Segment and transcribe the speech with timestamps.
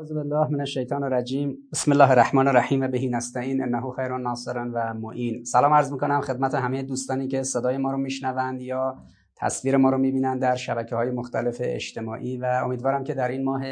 [0.00, 1.58] اعوذ بالله من الشیطان الرجیم.
[1.72, 2.90] بسم الله الرحمن الرحیم.
[2.90, 3.62] بهی نستعین.
[3.62, 5.44] انه خیر ناصرا و معین.
[5.44, 8.98] سلام عرض می‌کنم خدمت همه دوستانی که صدای ما رو میشنوند یا
[9.36, 13.62] تصویر ما رو می‌بینند در شبکه های مختلف اجتماعی و امیدوارم که در این ماه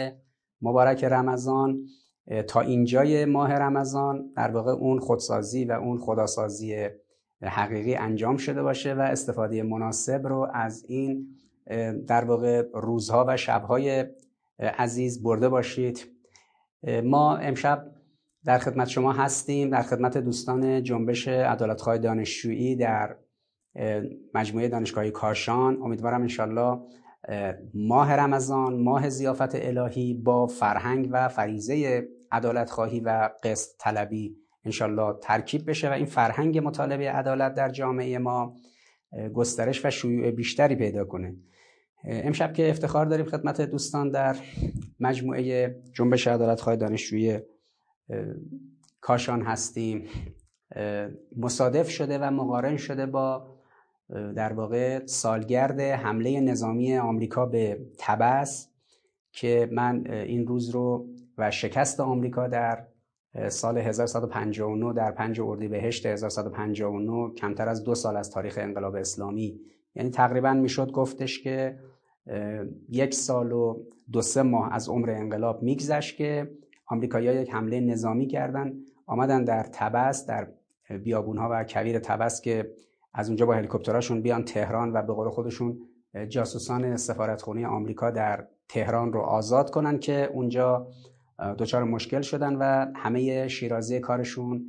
[0.62, 1.78] مبارک رمضان
[2.48, 6.88] تا اینجای ماه رمضان در واقع اون خودسازی و اون خداسازی
[7.42, 11.26] حقیقی انجام شده باشه و استفاده مناسب رو از این
[12.06, 14.06] در واقع روزها و شبهای
[14.60, 16.17] عزیز برده باشید.
[17.04, 17.90] ما امشب
[18.44, 23.16] در خدمت شما هستیم در خدمت دوستان جنبش عدالتخواه دانشجویی در
[24.34, 25.82] مجموعه دانشگاهی کاشان.
[25.82, 26.80] امیدوارم انشالله
[27.74, 35.14] ماه رمضان ماه زیافت الهی با فرهنگ و فریزه عدالت خواهی و قسط طلبی انشالله
[35.22, 38.56] ترکیب بشه و این فرهنگ مطالبه عدالت در جامعه ما
[39.34, 41.36] گسترش و شیوع بیشتری پیدا کنه.
[42.04, 44.36] امشب که افتخار داریم خدمت دوستان در
[45.00, 47.38] مجموعه جنبش عدالت خواهی دانشجویی
[49.00, 50.04] کاشان هستیم.
[51.36, 53.58] مصادف شده و مقارن شده با
[54.36, 58.68] در واقع سالگرد حمله نظامی آمریکا به تبس
[59.32, 61.06] که من این روز رو
[61.38, 62.86] و شکست آمریکا در
[63.48, 69.60] سال 1159 در 5 اردیبهشت 1159 کمتر از دو سال از تاریخ انقلاب اسلامی
[69.94, 71.78] یعنی تقریبا می‌شد گفتش که
[72.88, 76.50] یک سال و دو سه ماه از عمر انقلاب میگذشت که
[76.86, 78.72] آمریکایی‌ها یک حمله نظامی کردن
[79.06, 80.48] آمدن در تبس در
[81.04, 82.70] بیابونها و کویر تبس که
[83.14, 85.78] از اونجا با هلیکوپتراشون بیان تهران و به قول خودشون
[86.28, 90.88] جاسوسان سفارتخونه آمریکا در تهران رو آزاد کنن که اونجا
[91.58, 94.66] دچار مشکل شدن و همه شیرازی کارشون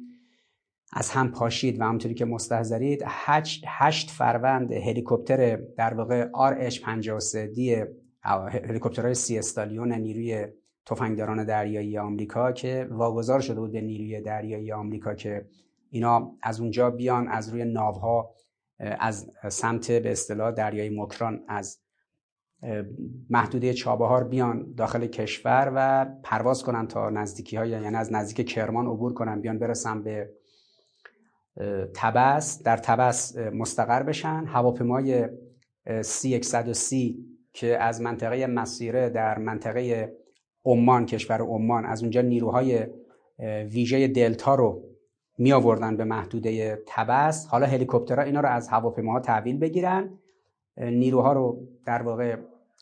[0.91, 7.87] از هم پاشید و همونطوری که مستحضرید هشت, هشت فروند هلیکوپتر در واقع RH53D
[8.67, 10.47] هلیکوپترهای سی استالیون نیروی
[10.85, 15.45] تفنگداران دریایی آمریکا که واگذار شده بود به نیروی دریایی آمریکا که
[15.89, 18.35] اینا از اونجا بیان از روی ناوها
[18.79, 21.79] از سمت به اصطلاح دریای مکران از
[23.29, 28.87] محدوده چابهار بیان داخل کشور و پرواز کنن تا نزدیکی های یعنی از نزدیک کرمان
[28.87, 30.29] عبور کنن بیان برسن به
[31.93, 34.45] تبس در تبس مستقر بشن.
[34.47, 35.27] هواپیمای
[36.01, 40.13] سی 130 که از منطقه مسیره در منطقه
[40.65, 42.87] عمان کشور عمان از اونجا نیروهای
[43.71, 44.83] ویژه دلتا رو
[45.37, 47.47] می آوردن به محدوده تبس.
[47.47, 50.09] حالا هلیکوپترها اینا رو از هواپیماها تحویل بگیرن
[50.77, 52.35] نیروها رو در واقع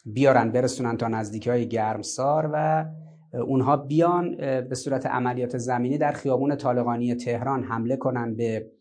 [0.05, 2.85] بیارن برسونن تا نزدیکی های گرمسار و
[3.33, 8.71] اونها بیان به صورت عملیات زمینی در خیابون طالقانی تهران حمله کنن به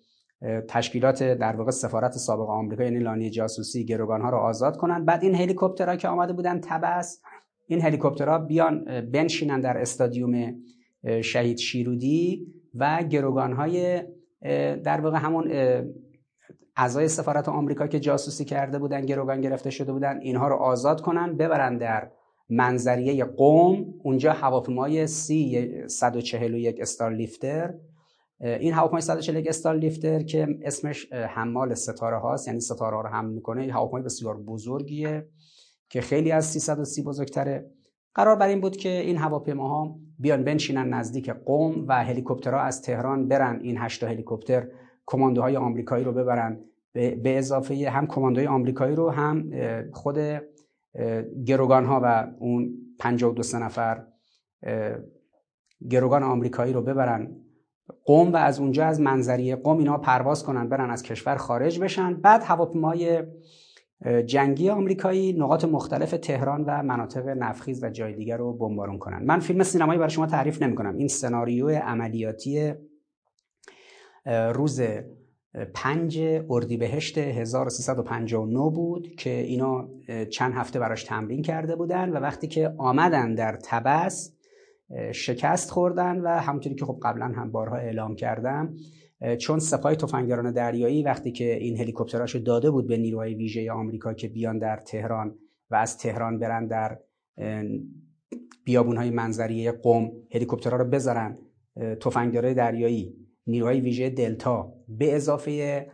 [0.69, 5.05] تشکیلات در واقع سفارت سابق آمریکا یعنی لانی جاسوسی گروگان ها رو آزاد کنن.
[5.05, 7.23] بعد این هلیکوپترها که آمده بودن تبس
[7.67, 10.55] این هلیکوپترها بیان بنشینن در استادیوم
[11.23, 14.03] شهید شیرودی و گروگان های
[14.85, 15.51] در واقع همون
[16.77, 21.37] اعضای سفارت آمریکا که جاسوسی کرده بودن گروگان گرفته شده بودن اینها رو آزاد کنن
[21.37, 22.11] ببرن در
[22.49, 27.75] منظریه قوم اونجا هواپیمای سی 141 استار لیفتر
[28.41, 33.33] این هواپیمای 141 استار لیفتر که اسمش حمال ستاره هاست یعنی ستاره ها رو حمل
[33.33, 35.29] می‌کنه هواپیمای بسیار بزرگیه
[35.89, 37.71] که خیلی از 330 بزرگتره.
[38.15, 43.29] قرار بر این بود که این هواپیماها بیان بنشینن نزدیک قوم و هلیکوپترها از تهران
[43.29, 44.69] برن این هشتا هلیکوپتر
[45.07, 46.61] کماندوهای آمریکایی رو ببرن.
[46.93, 49.51] به اضافه هم کماندوهای آمریکایی رو هم
[49.93, 50.19] خود
[51.47, 54.07] گروگان ها و اون 52 سه نفر
[55.91, 57.37] گروگان آمریکایی رو ببرن.
[58.05, 62.15] قوم و از اونجا از منظریه قوم اینا پرواز کنن برن از کشور خارج بشن.
[62.15, 63.23] بعد هواپیمای
[64.27, 69.23] جنگی آمریکایی نقاط مختلف تهران و مناطق نفخیز و جای دیگر رو بمبارون کنن.
[69.25, 72.75] من فیلم سینمایی برای شما تعریف نمی کنم این سناریو عملیاتی
[74.55, 74.81] روز
[75.75, 79.89] پنج اردیبهشت 1359 بود که اینا
[80.31, 84.37] چند هفته براش تمرین کرده بودن و وقتی که آمدن در تبس
[85.13, 88.77] شکست خوردن و همونطوری که خب قبلا هم بارها اعلام کردم
[89.41, 94.29] چون سپاه تفنگداران دریایی وقتی که این هلیکوپتراشو داده بود به نیروهای ویژه آمریکا که
[94.29, 95.39] بیان در تهران
[95.71, 96.99] و از تهران برن در
[98.65, 101.39] بیابونهای منظریه قم هلیکوپترها رو بذارن
[102.01, 103.26] تفنگدارای دریایی.
[103.47, 105.87] نیروهای ویژه دلتا به اضافه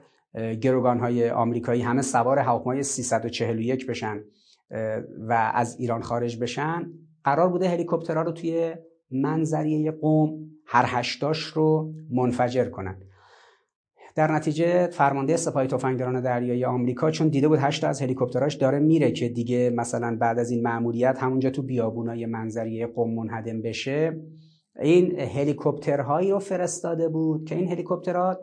[0.61, 4.21] گروگان های آمریکایی همه سوار هواپیمای 341 بشن
[5.29, 6.91] و از ایران خارج بشن
[7.25, 8.75] قرار بوده هلیکوپترها رو توی
[9.11, 12.97] منظریه قوم هر هشتاش رو منفجر کنن.
[14.15, 19.13] در نتیجه فرمانده سپاه تفنگداران دریایی آمریکا چون دیده بود هشت از هلیکوپتراش داره میره
[19.13, 24.21] که دیگه مثلا بعد از این مأموریت همونجا تو بیابونای منظریه قم منهدم بشه
[24.81, 28.39] این هلیکوپترهایی رو فرستاده بود که این هلیکوپترها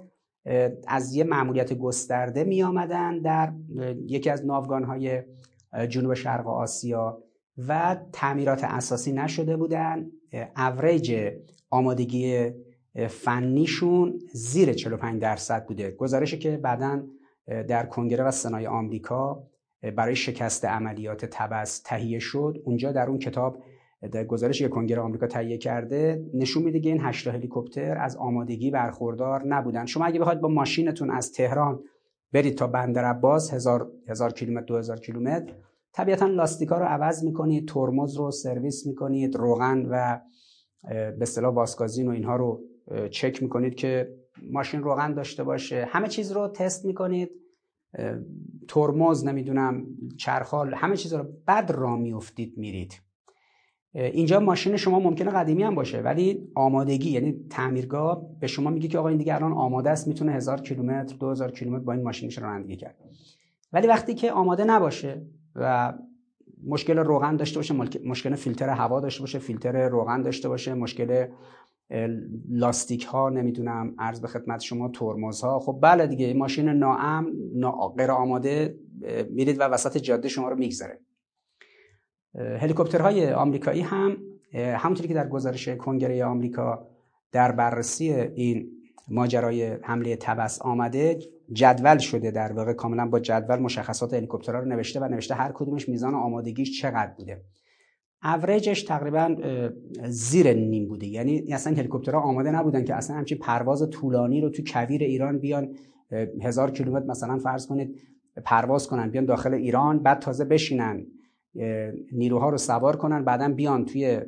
[0.87, 3.53] از یه مأموریت گسترده می آمدن در
[4.07, 5.23] یکی از ناوگانهای
[5.89, 7.23] جنوب شرق آسیا
[7.67, 10.11] و تعمیرات اساسی نشده بودن.
[10.57, 11.31] اوریج
[11.69, 12.51] آمادگی
[13.09, 15.91] فنیشون زیر 45 درصد بوده.
[15.91, 17.03] گزارشی که بعدا
[17.47, 19.43] در کنگره و سنای آمریکا
[19.95, 23.63] برای شکست عملیات تبس تهیه شد اونجا در اون کتاب
[24.11, 28.71] در گزارشی که کنگره آمریکا تهیه کرده نشون میده که این 8 هلیکوپتر از آمادگی
[28.71, 29.85] برخوردار نبودن.
[29.85, 31.83] شما اگه بخواید با ماشینتون از تهران
[32.33, 35.53] برید تا بندر عباس هزار, هزار کیلومتر دو هزار کیلومتر
[35.93, 40.19] طبیعتا لاستیکا رو عوض می‌کنید ترمز رو سرویس می‌کنید روغن و
[40.89, 42.61] به اصطلاح واسگازین و اینها رو
[43.11, 44.15] چک می‌کنید که
[44.51, 45.85] ماشین روغن داشته باشه.
[45.89, 47.29] همه چیز رو تست می‌کنید.
[48.67, 49.85] ترمز نمی‌دونم
[50.17, 52.93] چرخال همه چیز رو بعد را میافتید میرید.
[53.93, 58.99] اینجا ماشین شما ممکنه قدیمی هم باشه ولی آمادگی یعنی تعمیرگاه به شما میگه که
[58.99, 62.37] آقا این دیگه الان آماده است می‌تونه هزار کیلومتر دو هزار کیلومتر با این ماشینش
[62.37, 62.95] رانندگی کرد.
[63.73, 65.21] ولی وقتی که آماده نباشه
[65.55, 65.93] و
[66.67, 67.73] مشکل روغن داشته باشه
[68.05, 71.27] مشکل فیلتر هوا داشته باشه فیلتر روغن داشته باشه مشکل
[72.49, 77.25] لاستیک ها نمی‌دونم عرض به خدمت شما ترمز ها خب بله دیگه ماشین ناامن
[77.55, 78.79] نا غیر آماده
[79.29, 80.99] میرید و وسط جاده شما رو میگذره
[82.35, 84.17] هلیکوپترهای آمریکایی هم
[84.53, 86.87] همونطوری که در گزارش کنگره آمریکا
[87.31, 88.71] در بررسی این
[89.09, 91.19] ماجرای حمله تبس آمده
[91.53, 95.89] جدول شده در واقع کاملا با جدول مشخصات هلیکوپترها رو نوشته و نوشته هر کدومش
[95.89, 97.41] میزان آمادگیش چقدر بوده.
[98.23, 99.35] اوریجش تقریبا
[100.03, 101.07] زیر نیم بوده.
[101.07, 105.75] یعنی اصلا هلیکوپترها آماده نبودن که اصلا همچین پرواز طولانی رو تو کویر ایران بیان
[106.41, 107.99] هزار کیلومتر مثلا فرض کنید
[108.45, 111.05] پرواز کنن بیان داخل ایران بعد تازه بشینن.
[112.11, 114.21] نیروها رو سوار کنن بعدا بیان توی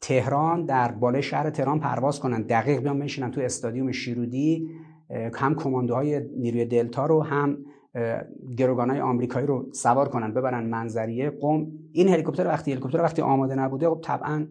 [0.00, 2.42] تهران در بالای شهر تهران پرواز کنن.
[2.42, 4.70] دقیق بیان بشینن تو استادیوم شیرودی
[5.34, 7.58] هم کماندوهای نیروی دلتا رو هم
[8.56, 13.88] گروگانای آمریکایی رو سوار کنن ببرن منظریه قم این هلیکوپتر وقتی هلیکوپتر وقتی آماده نبوده
[13.88, 14.46] خب طبعا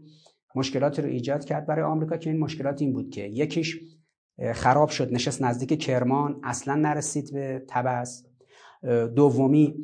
[0.55, 3.79] مشکلاتی رو ایجاد کرد برای آمریکا که این مشکلات این بود که یکیش
[4.53, 8.25] خراب شد نشست نزدیک کرمان اصلا نرسید به تبس
[9.15, 9.75] دومی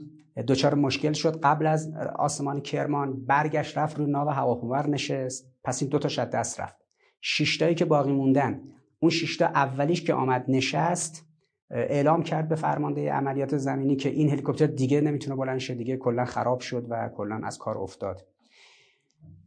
[0.48, 1.39] دچار مشکل شد.
[1.39, 5.54] قبل از آسمان کرمان برگشت رفت روی ناو هواپیما نشست.
[5.63, 6.75] پس این دو تا دست رفت.
[7.22, 8.62] شیشتایی که باقی موندن
[9.00, 11.25] اون شیشتا اولیش که آمد نشست
[11.72, 16.25] اعلام کرد به فرمانده عملیات زمینی که این هلیکوپتر دیگه نمی‌تونه بلند شه دیگه کلا
[16.25, 18.31] خراب شد و کلا از کار افتاد.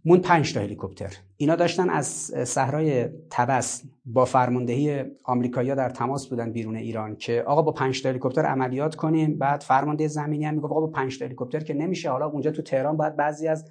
[0.07, 1.17] مون پنج تا هلیکوپتر.
[1.37, 2.07] اینا داشتن از
[2.45, 8.09] صحرای تبس با فرماندهی آمریکایی‌ها در تماس بودن بیرون ایران که آقا با پنج تا
[8.09, 9.39] هلیکوپتر عملیات کنیم.
[9.39, 12.11] بعد فرمانده زمینی هم می‌گفت آقا با پنج تا هلیکوپتر که نمیشه.
[12.11, 13.71] حالا اونجا تو تهران باید بعضی از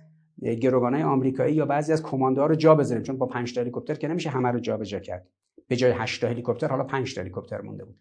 [0.62, 3.04] گروگانای آمریکایی یا بعضی از کماندوها رو جا بذاریم.
[3.04, 5.28] چون با پنج تا هلیکوپتر که نمیشه همه رو جابجا کرد.
[5.68, 7.96] به جای 8 تا هلیکوپتر حالا 5 تا هلیکوپتر مونده بود.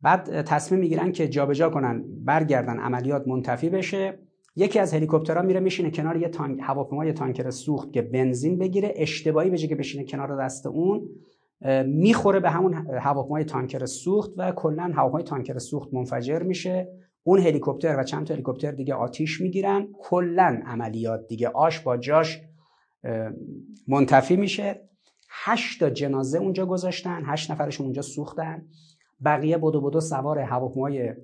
[0.00, 4.18] بعد تصمیم می‌گیرن که جابجا کنن برگردن عملیات منتفی بشه.
[4.56, 9.50] یکی از هلیکوپترها میره میشینه کنار یه تانک هواپیمای تانکر سوخت که بنزین بگیره اشتباهی
[9.50, 11.08] به که بشینه کنار دست اون
[11.86, 16.88] می‌خوره به همون هواپیمای تانکر سوخت و کلا هواپیمای تانکر سوخت منفجر میشه.
[17.24, 19.88] اون هلیکوپتر و چند تا هلیکوپتر دیگه آتیش می‌گیرن.
[19.98, 22.40] کلا عملیات دیگه آش با جاش
[23.88, 24.88] منتفی میشه.
[25.30, 28.66] هشت تا جنازه اونجا گذاشتن هشت نفرشون اونجا سوختن.
[29.24, 31.14] بقیه بدو بدو سوار هواپیمای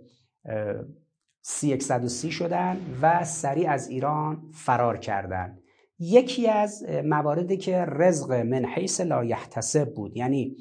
[1.51, 5.59] سی 130 شدن و سریع از ایران فرار کردن.
[5.99, 10.57] یکی از مواردی که رزق من حیث لا یحتسب بود یعنی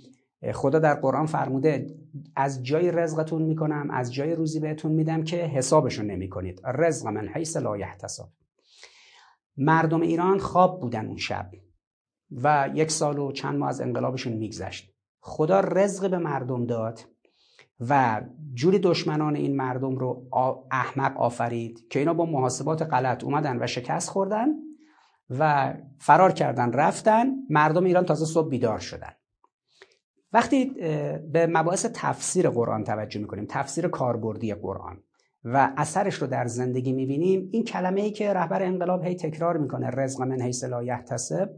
[0.53, 1.87] خدا در قرآن فرموده
[2.35, 6.61] از جای رزقتون می‌کنم از جای روزی بهتون میدم که حسابشون نمی‌کنید.
[6.65, 8.25] رزق من حیث لا یحتسب.
[9.57, 11.51] مردم ایران خواب بودن اون شب
[12.31, 14.93] و یک سال و چند ماه از انقلابشون میگذشت.
[15.19, 16.99] خدا رزق به مردم داد.
[17.79, 18.21] و
[18.53, 20.27] جوری دشمنان این مردم رو
[20.71, 24.47] احمق آفرید که اینا با محاسبات غلط اومدن و شکست خوردن
[25.29, 27.27] و فرار کردن رفتن.
[27.49, 29.11] مردم ایران تازه صبح بیدار شدن.
[30.33, 30.65] وقتی
[31.31, 35.03] به مباحث تفسیر قرآن توجه می‌کنیم تفسیر کاربردی قرآن
[35.43, 39.89] و اثرش رو در زندگی می‌بینیم این کلمه ای که رهبر انقلاب هی تکرار می‌کنه
[39.89, 41.49] رزق من حیث لا یحتسب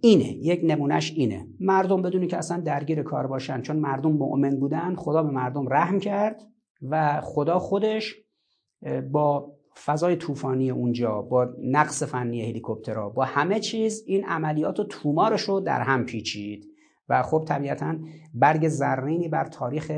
[0.00, 1.46] اینه یک نمونهش اینه.
[1.60, 3.62] مردم بدونی که اصلا درگیر کار باشن.
[3.62, 6.42] چون مردم مؤمن بودن خدا به مردم رحم کرد
[6.82, 8.14] و خدا خودش
[9.12, 9.52] با
[9.84, 15.60] فضای طوفانی اونجا با نقص فنی هلیکوپترها با همه چیز این عملیات و تومارش رو
[15.60, 16.64] در هم پیچید.
[17.08, 17.94] و خب طبیعتا
[18.34, 19.92] برگ زرینی بر تاریخ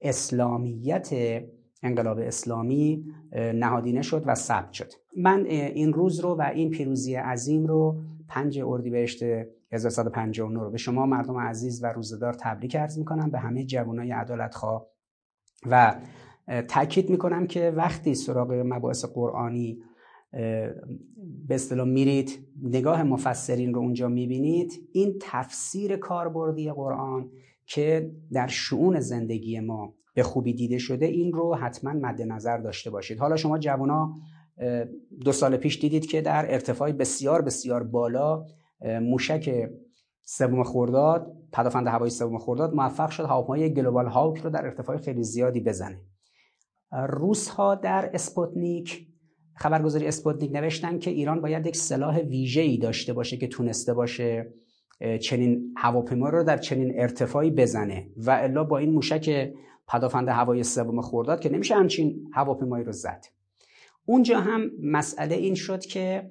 [0.00, 1.10] اسلامیت
[1.82, 3.04] انقلاب اسلامی
[3.54, 4.92] نهادینه شد و ثبت شد.
[5.16, 9.22] من این روز رو و این پیروزی عظیم رو پنج اردیبهشت
[9.72, 13.30] 1159 رو به شما مردم عزیز و روزدار تبریک عرض می‌کنم.
[13.30, 14.86] به همه جوانای عدالت خواه
[15.70, 15.94] و
[16.68, 19.78] تاکید می‌کنم که وقتی سراغ مباحث قرآنی
[21.48, 27.30] به اصطلاح میرید نگاه مفسرین رو اونجا می‌بینید این تفسیر کاربردی قرآن
[27.66, 32.90] که در شعون زندگی ما به خوبی دیده شده این رو حتما مد نظر داشته
[32.90, 33.18] باشید.
[33.18, 34.14] حالا شما جوانا
[35.24, 38.44] دو سال پیش دیدید که در ارتفاع بسیار بسیار بالا
[38.84, 39.68] موشک
[40.22, 45.22] سوم خورداد پدافند هوایی سوم خورداد موفق شد هواپیمای گلوبال هاوک رو در ارتفاع خیلی
[45.22, 46.00] زیادی بزنه.
[47.08, 49.06] روس ها در اسپوتنیک
[49.54, 54.54] خبرگزاری اسپوتنیک نوشتن که ایران باید یک سلاح ویژه‌ای داشته باشه که تونسته باشه
[55.22, 59.52] چنین هواپیما رو در چنین ارتفاعی بزنه و الا با این موشک
[59.88, 63.24] پدافند هوایی سوم خورداد که نمیشه همچین هواپیمایی رو زد.
[64.08, 66.30] اونجا هم مسئله این شد که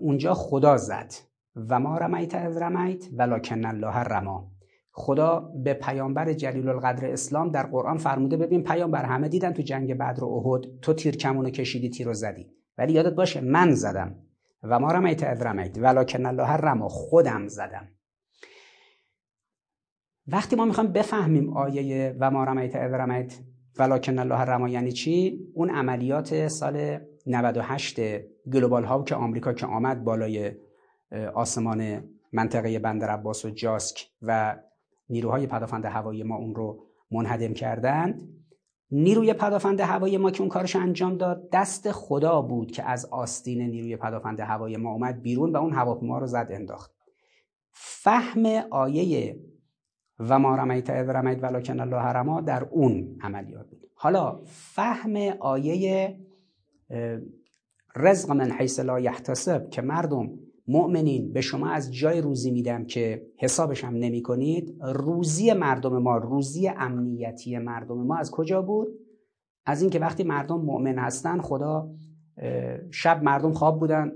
[0.00, 1.12] اونجا خدا زد.
[1.56, 4.50] و ما رمیت إذ رمیت ولکن الله رمی.
[4.92, 9.94] خدا به پیامبر جلیل القدر اسلام در قرآن فرموده ببین پیامبر همه دیدن تو جنگ
[9.94, 12.46] بدر و احد تو تیر کمونو کشیدی تیر رو زدی.
[12.78, 14.16] ولی یادت باشه من زدم.
[14.62, 17.88] و ما رمیت از رمیت ولکن الله رما خودم زدم.
[20.26, 23.38] وقتی ما می‌خوایم بفهمیم آیه و ما رمیت از رمیت
[23.80, 28.00] ولکن الله رما یعنی چی؟ اون عملیات سال 98
[28.52, 30.52] گلوبال ها که آمریکا که آمد بالای
[31.34, 34.56] آسمان منطقه بندر عباس و جاسک و
[35.10, 38.28] نیروهای پدافند هوایی ما اون رو منهدم کردند.
[38.90, 43.62] نیروی پدافند هوایی ما که اون کارش انجام داد دست خدا بود که از آستین
[43.62, 46.92] نیروی پدافند هوایی ما اومد بیرون و اون هواپیما رو زد انداخت.
[47.72, 49.36] فهم آیه
[50.28, 56.16] و ما رمیت اذ رمیت ولکن الله رما در اون عملیات بود حالا فهم آیه
[57.96, 60.30] رزق من حیث لا یحتسب که مردم
[60.68, 66.16] مؤمنین به شما از جای روزی میدم که حسابش هم نمی کنید روزی مردم ما
[66.16, 68.88] روزی امنیتی مردم ما از کجا بود؟
[69.66, 71.90] از اینکه وقتی مردم مؤمن هستن خدا
[72.90, 74.12] شب مردم خواب بودن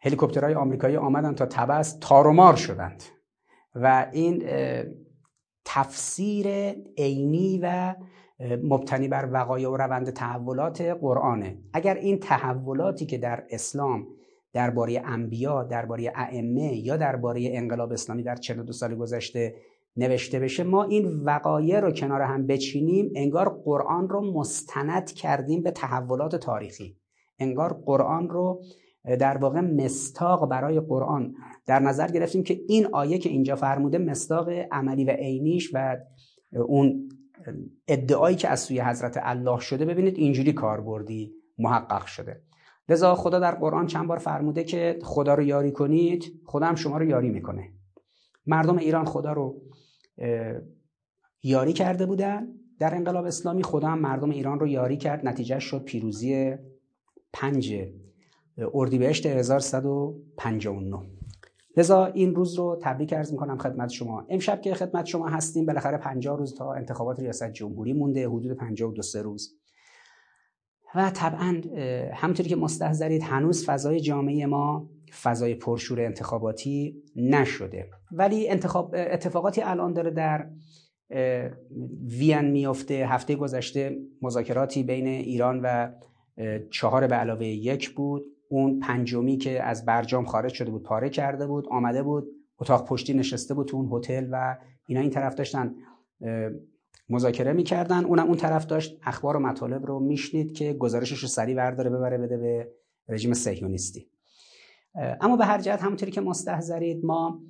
[0.00, 3.02] هلیکوپترهای آمریکایی آمدن تا تبس تارومار شدند.
[3.74, 4.44] و این
[5.64, 6.46] تفسیر
[6.98, 7.94] عینی و
[8.62, 11.58] مبتنی بر وقایع و روند تحولات قرآنه.
[11.72, 14.06] اگر این تحولاتی که در اسلام
[14.52, 19.54] درباره انبیا درباره ائمه یا درباره انقلاب اسلامی در 42 سال گذشته
[19.96, 25.70] نوشته بشه ما این وقایع رو کنار هم بچینیم انگار قرآن رو مستند کردیم به
[25.70, 26.96] تحولات تاریخی.
[27.38, 28.62] انگار قرآن رو
[29.04, 31.34] در واقع مستاق برای قرآن.
[31.66, 35.96] در نظر گرفتیم که این آیه که اینجا فرموده مستاق عملی و عینیش و
[36.52, 37.08] اون
[37.88, 42.42] ادعایی که از سوی حضرت الله شده ببینید اینجوری کاربردی محقق شده.
[42.88, 46.98] لذا خدا در قرآن چند بار فرموده که خدا رو یاری کنید خدا هم شما
[46.98, 47.68] رو یاری می‌کنه.
[48.46, 49.62] مردم ایران خدا رو
[51.42, 52.46] یاری کرده بودن.
[52.78, 55.26] در انقلاب اسلامی خدا هم مردم ایران رو یاری کرد.
[55.26, 56.54] نتیجه شد پیروزی
[57.32, 57.74] پنج
[58.74, 60.96] اردیبهشت 1159
[61.76, 64.26] لذا این روز رو تبریک عرض می‌کنم خدمت شما.
[64.28, 69.02] امشب که خدمت شما هستیم بالاخره 50 روز تا انتخابات ریاست جمهوری مونده حدود 52
[69.02, 69.58] سه روز.
[70.94, 71.60] و طبعا
[72.14, 74.90] همطوری که مستحضرید هنوز فضای جامعه ما
[75.22, 77.90] فضای پرشور انتخاباتی نشده.
[78.12, 80.50] ولی انتخاب اتفاقاتی الان داره در
[82.02, 85.92] وین میفته هفته گذشته مذاکراتی بین ایران و
[86.70, 88.22] چهار به علاوه یک بود.
[88.52, 92.26] اون پنجمی که از برجام خارج شده بود پاره کرده بود آمده بود
[92.58, 95.74] اتاق پشتی نشسته بود تو اون هتل و اینا این طرف داشتن
[97.08, 98.04] مذاکره می‌کردن.
[98.04, 102.18] اونم اون طرف داشت اخبار و مطالب رو میشنید که گزارشش رو سریع برداره ببره
[102.18, 102.72] بده به
[103.08, 104.08] رژیم صهیونیستی.
[105.20, 107.40] اما به هر جهت همونطوری که مستحضرید ما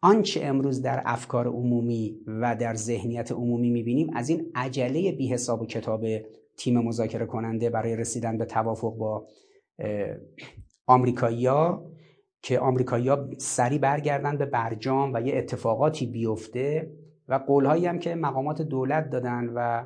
[0.00, 5.62] آنچه امروز در افکار عمومی و در ذهنیت عمومی می‌بینیم از این عجله بی حساب
[5.62, 6.04] و کتاب
[6.62, 9.26] تیم مذاکره کننده برای رسیدن به توافق با
[10.86, 11.90] آمریکایی‌ها
[12.42, 16.92] که آمریکایی‌ها سریع برگردن به برجام و یه اتفاقاتی بیفته
[17.28, 19.84] و قولهایی هم که مقامات دولت دادن و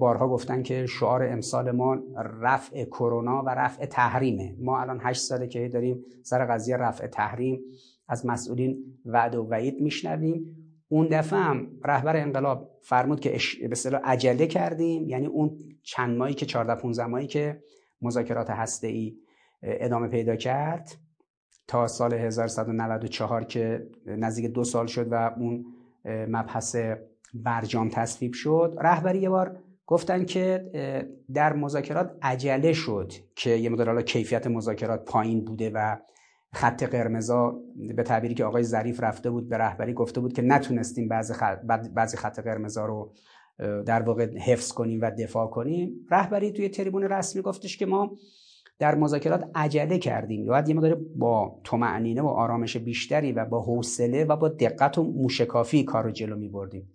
[0.00, 1.98] بارها گفتن که شعار امسال ما
[2.40, 4.56] رفع کرونا و رفع تحریمه.
[4.60, 7.60] ما الان هشت ساله که داریم سر قضیه رفع تحریم
[8.08, 10.56] از مسئولین وعد و وعید میشنویم.
[10.88, 15.08] اون دفعه هم رهبر انقلاب فرمود که به اصطلاح عجله کردیم.
[15.08, 17.62] یعنی اون چند ماهی که 14 15 ماهی که
[18.02, 19.16] مذاکرات هسته ای
[19.62, 20.96] ادامه پیدا کرد.
[21.66, 25.64] تا سال 1194 که نزدیک دو سال شد و اون
[26.04, 26.76] مبحث
[27.34, 28.76] برجام تصویب شد.
[28.80, 30.70] رهبری یه بار گفتن که
[31.34, 35.96] در مذاکرات عجله شد که یه مدار کیفیت مذاکرات پایین بوده و
[36.54, 37.54] خط قرمزا
[37.96, 41.60] به تعبیری که آقای ظریف رفته بود به رهبری گفته بود که نتونستیم بعضی خط,
[41.94, 43.12] بعضی خط قرمزا رو
[43.86, 46.06] در واقع حفظ کنیم و دفاع کنیم.
[46.10, 48.16] رهبری توی تریبون رسمی گفتش که ما
[48.78, 50.46] در مذاکرات عجله کردیم.
[50.46, 55.02] باید یه مقدار با طمأنینه و آرامش بیشتری و با حوصله و با دقت و
[55.02, 56.92] موشکافی کار رو جلو می بردیم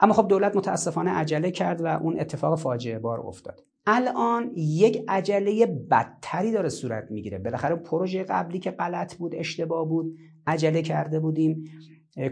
[0.00, 3.60] اما خب دولت متاسفانه عجله کرد و اون اتفاق فاجعه بار افتاد.
[3.86, 7.38] الان یک عجله بدتری داره صورت می‌گیره.
[7.38, 10.16] بالاخره پروژه قبلی که غلط بود اشتباه بود
[10.46, 11.64] عجله کرده بودیم.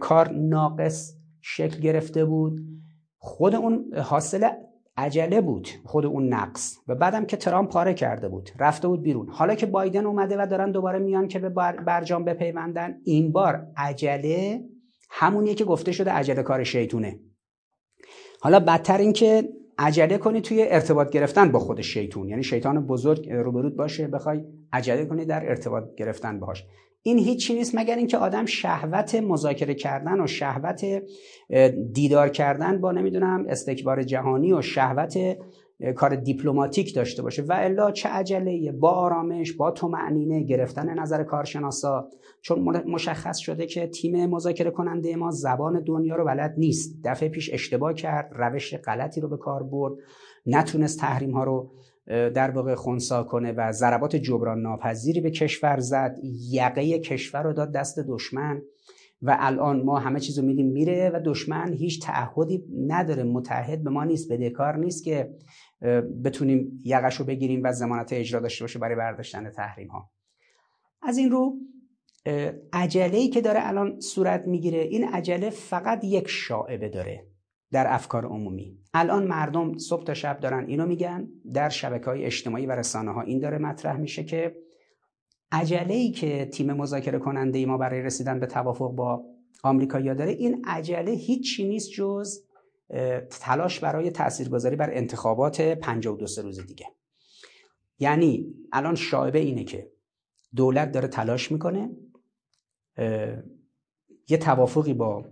[0.01, 2.61] کار ناقص شکل گرفته بود.
[3.19, 4.49] خود اون حاصل
[4.97, 6.77] عجله بود خود اون نقص.
[6.89, 9.29] و بعدم که ترامپ پاره کرده بود رفته بود بیرون.
[9.29, 11.49] حالا که بایدن اومده و دارن دوباره میان که به
[11.87, 14.65] برجام بپیوندن این بار عجله
[15.11, 17.21] همونیه که گفته شده عجله کار شیطونه.
[18.41, 22.29] حالا بدتر این که عجله کنی توی ارتباط گرفتن با خود شیطون.
[22.29, 26.65] یعنی شیطان بزرگ روبرود باشه بخوای عجله کنی در ارتباط گرفتن باهاش.
[27.03, 31.03] این هیچی نیست مگر اینکه آدم شهوت مذاکره کردن و شهوت
[31.93, 35.19] دیدار کردن با نمی‌دونم استکبار جهانی و شهوت
[35.97, 42.09] کار دیپلماتیک داشته باشه و الا چه عجله با آرامش با معنینه گرفتن نظر کارشناسا.
[42.43, 47.01] چون مشخص شده که تیم مذاکره کننده ما زبان دنیا رو بلد نیست.
[47.05, 49.95] دفعه پیش اشتباه کرد روش غلطی رو به کار برد
[50.47, 51.71] نتونست تحریم ها رو
[52.07, 56.17] در واقع خونسا کنه و ضربات جبران ناپذیری به کشور زد.
[56.51, 58.63] یقه کشور رو داد دست دشمن
[59.23, 63.23] و الان ما همه چیزو میدیم میره و دشمن هیچ تعهدی نداره.
[63.23, 65.31] متحد به ما نیست بدهکار نیست که
[66.25, 70.11] بتونیم یقش رو بگیریم و زمانت اجرا داشته باشه برای برداشتن تحریم ها
[71.03, 71.57] از این رو
[72.73, 77.27] عجله که داره الان صورت می‌گیره این عجله فقط یک شاعبه داره
[77.73, 78.79] در افکار عمومی.
[78.95, 83.21] الان مردم صبح تا شب دارن اینو میگن در شبکه های اجتماعی و رسانه ها
[83.21, 84.57] این داره مطرح میشه که
[85.53, 89.25] عجله ای که تیم مذاکره کننده ای ما برای رسیدن به توافق با
[89.63, 92.48] آمریکا داره این عجله هیچی نیست جز
[93.31, 96.87] تلاش برای تاثیرگذاری بر انتخابات 52 روز دیگه.
[97.99, 99.91] یعنی الان شایبه اینه که
[100.57, 101.91] دولت داره تلاش می‌کنه
[104.29, 105.25] یه توافقی با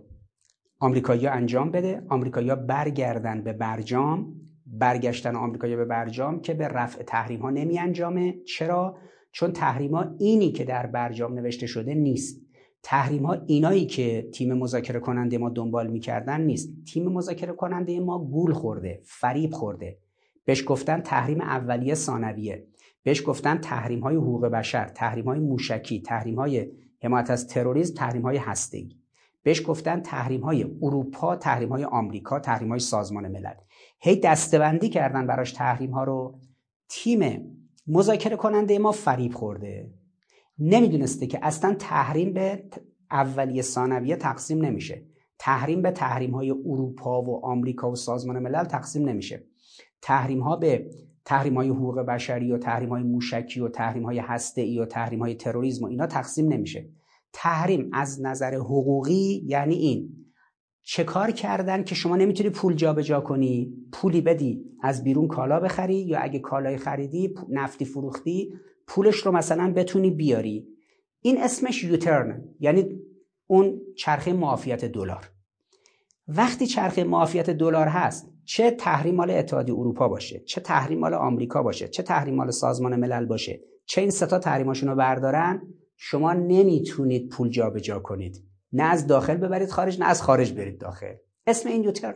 [0.79, 2.05] آمریکایی‌ها انجام بده.
[2.09, 4.33] آمریکایی‌ها برگردن به برجام
[4.65, 8.97] برگشتن آمریکایی‌ها به برجام که به رفع تحریم ها نمی انجامه چرا؟
[9.31, 12.46] چون تحریم ها اینی که در برجام نوشته شده نیست.
[12.83, 16.69] تحریم ها اینایی که تیم مذاکره کننده ما دنبال می‌کردن نیست.
[16.93, 19.97] تیم مذاکره کننده ما گول خورده فریب خورده.
[20.45, 22.67] بهش گفتن تحریم اولیه ثانویه.
[23.03, 26.71] بهش گفتن تحریم های حقوق بشر تحریم های موشکی تحریم های
[27.03, 28.89] حمایت از تروریسم تحریم های هسته‌ای.
[29.43, 33.53] بهش گفتن تحریم های اروپا تحریم های آمریکا تحریم های سازمان ملل.
[33.99, 36.39] هی دستبندی کردن براش تحریم ها رو.
[36.89, 37.51] تیم
[37.87, 39.89] مذاکره کننده ما فریب خورده.
[40.59, 42.63] نمی‌دونسته که اصلا تحریم به
[43.11, 45.05] اولیه ثانویه تقسیم نمیشه.
[45.39, 49.43] تحریم به تحریم های اروپا و آمریکا و سازمان ملل تقسیم نمیشه.
[50.01, 50.89] تحریم ها به
[51.25, 55.19] تحریم های حقوق بشری و تحریم های موشکی و تحریم های هسته ای و تحریم
[55.19, 56.89] های تروریسم و اینا تقسیم نمیشه.
[57.33, 60.09] تحریم از نظر حقوقی یعنی این.
[60.83, 65.59] چه کار کردن که شما نمی‌تونی پول جابجا جا کنی؟ پولی بدی از بیرون کالا
[65.59, 68.53] بخری یا اگه کالای خریدی نفتی فروختی
[68.87, 70.67] پولش رو مثلا بتونی بیاری.
[71.21, 72.99] این اسمش یوترن یعنی
[73.47, 75.29] اون چرخه معافیت دلار.
[76.27, 81.63] وقتی چرخه معافیت دلار هست چه تحریم مال اتحادیه اروپا باشه چه تحریم مال آمریکا
[81.63, 85.61] باشه چه تحریم مال سازمان ملل باشه چه این ستا تحریماشون رو بردارن
[85.95, 88.43] شما نمی‌تونید پول جابجا جا کنید.
[88.73, 91.13] نه از داخل ببرید خارج نه از خارج برید داخل.
[91.47, 92.15] اسم این یوترن.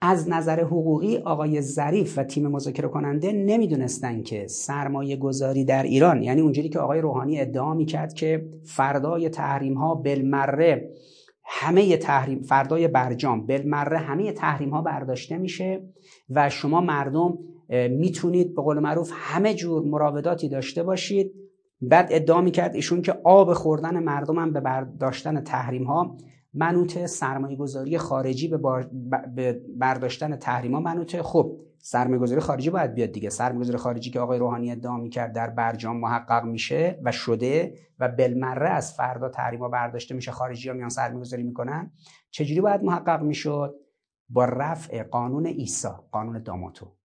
[0.00, 6.22] از نظر حقوقی آقای ظریف و تیم مذاکره کننده نمی‌دونستن که سرمایه گذاری در ایران
[6.22, 10.90] یعنی اونجوری که آقای روحانی ادعا می‌کرد که فردای تحریم ها بالمره
[11.44, 15.82] همه تحریم فردای برجام بالمره همه تحریم ها برداشته میشه
[16.30, 17.38] و شما مردم
[17.90, 21.32] می‌تونید به قول معروف همه جور مراوداتی داشته باشید.
[21.80, 26.16] بعد ادعا می‌کرد ایشون که آب خوردن مردم هم به برداشتن تحریم ها
[26.54, 28.58] منوط سرمایه گذاری خارجی به,
[29.34, 33.30] به برداشتن تحریما منوطه خب سرمایه گذاری خارجی باید بیاد دیگه.
[33.30, 38.08] سرمایه گذاری خارجی که آقای روحانی ادعا می‌کرد در برجام محقق میشه و شده و
[38.08, 41.92] بالمره از فردا تحریما برداشته میشه خارجی ها میان سرمایه گذاری می‌کنن.
[42.30, 43.74] چجوری باید محقق می‌شد؟
[44.28, 46.97] با رفع قانون ایسا قانون داماتو.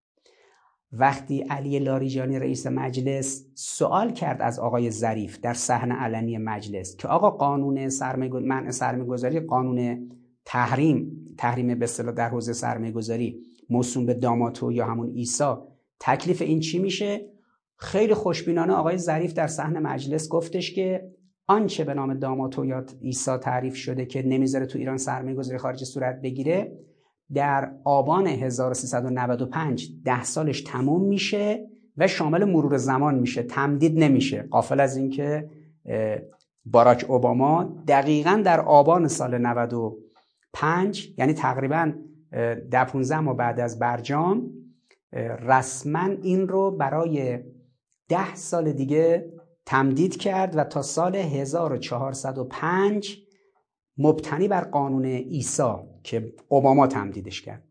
[0.94, 7.08] وقتی علی لاریجانی رئیس مجلس سوال کرد از آقای ظریف در صحنه علنی مجلس که
[7.08, 7.90] آقا قانون
[8.32, 10.10] منع سرمایه‌گذاری قانون
[10.46, 15.68] تحریم تحریم به اصطلاح در حوزه سرمایه‌گذاری موسوم به داماتو یا همون ایسا
[16.00, 17.26] تکلیف این چی میشه؟
[17.78, 21.12] خیلی خوشبینانه آقای ظریف در صحنه مجلس گفتش که
[21.48, 25.86] آنچه به نام داماتو یا ایسا تعریف شده که نمی‌ذاره تو ایران سرمایه گذاری خارجی
[25.86, 26.80] صورت بگیره
[27.34, 31.68] در آبان 1395 ده سالش تموم میشه
[31.98, 34.48] و شامل مرور زمان میشه تمدید نمیشه.
[34.52, 35.50] قافل از اینکه
[36.66, 41.92] باراک اوباما دقیقا در آبان سال 95 یعنی تقریبا
[42.72, 44.50] ده 15 ماه بعد از برجام
[45.42, 47.40] رسما این رو برای
[48.10, 49.34] ده سال دیگه
[49.66, 53.18] تمدید کرد و تا سال 1405
[53.98, 57.64] مبتنی بر قانون ایسا که اوباما تمدیدش کرد.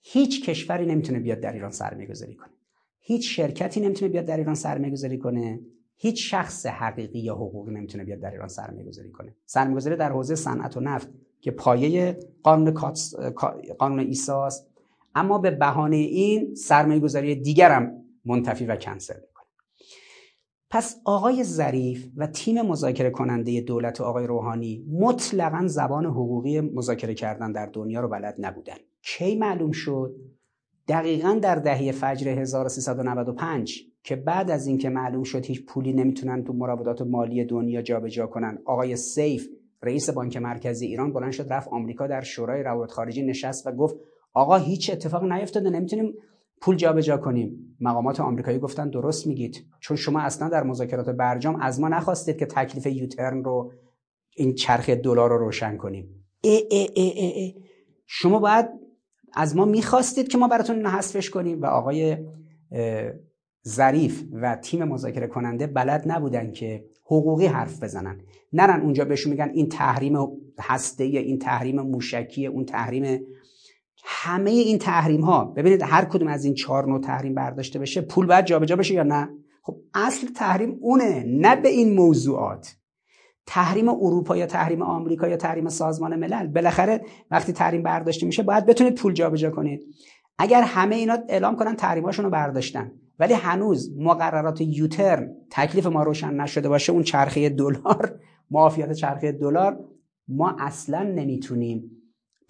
[0.00, 2.52] هیچ کشوری نمی‌تونه بیاد در ایران سرمایه گذاری کنه.
[3.00, 5.60] هیچ شرکتی نمی‌تونه بیاد در ایران سرمایه گذاری کنه.
[5.96, 9.36] هیچ شخص حقیقی یا حقوقی نمی‌تونه بیاد در ایران سرمایه گذاری کنه.
[9.46, 11.08] سرمایه گذاری در حوزه صنعت و نفت
[11.40, 12.74] که پایه قانون
[13.78, 14.70] قانون ایساست.
[15.14, 19.20] اما به بهانه این سرمایه گذاری دیگر هم منتفی و کنسل.
[20.70, 27.52] پس آقای ظریف و تیم مذاکره کننده دولت آقای روحانی مطلقا زبان حقوقی مذاکره کردن
[27.52, 28.76] در دنیا رو بلد نبودن.
[29.02, 30.14] کی معلوم شد؟
[30.88, 36.52] دقیقا در دهه فجر 1395 که بعد از اینکه معلوم شد هیچ پولی نمی‌تونن تو
[36.52, 39.48] مراودات مالی دنیا جابجا کنن آقای سیف
[39.82, 43.96] رئیس بانک مرکزی ایران بلند شد رفت آمریکا در شورای روابط خارجی نشست و گفت
[44.32, 46.14] آقا هیچ اتفاق نیفتاده نمی‌تونیم
[46.60, 47.76] پول جابجا کنیم.
[47.80, 49.66] مقامات آمریکایی گفتن درست میگید.
[49.80, 53.72] چون شما اصلا در مذاکرات برجام از ما نخواستید که تکلیف یوترن رو
[54.36, 56.26] این چرخ دلار رو روشن کنیم.
[56.42, 57.54] ای ای ای ای ای.
[58.06, 58.66] شما باید
[59.34, 61.62] از ما می‌خواستید که ما براتون حذفش کنیم.
[61.62, 62.16] و آقای
[63.68, 68.20] ظریف و تیم مذاکره کننده بلد نبودن که حقوقی حرف بزنن.
[68.52, 70.16] نرن اونجا بهشون میگن این تحریم
[70.60, 73.20] هسته این تحریم موشکی اون تحریم
[74.04, 78.26] همه این تحریم ها ببینید هر کدوم از این چهار نوع تحریم برداشته بشه پول
[78.26, 79.28] باید جابجا بشه یا نه؟
[79.62, 82.76] خب اصل تحریم اونه نه به این موضوعات.
[83.46, 88.66] تحریم اروپا یا تحریم آمریکا یا تحریم سازمان ملل بالاخره وقتی تحریم برداشته میشه باید
[88.66, 89.80] بتونید پول جابجا کنید.
[90.38, 92.92] اگر همه اینا اعلام کنن تحریماشون رو برداشتن.
[93.18, 99.78] ولی هنوز مقررات یوترن تکلیف ما روشن نشده باشه اون چرخه دلار معافیت چرخه دلار
[100.28, 101.99] ما اصلا نمی‌تونیم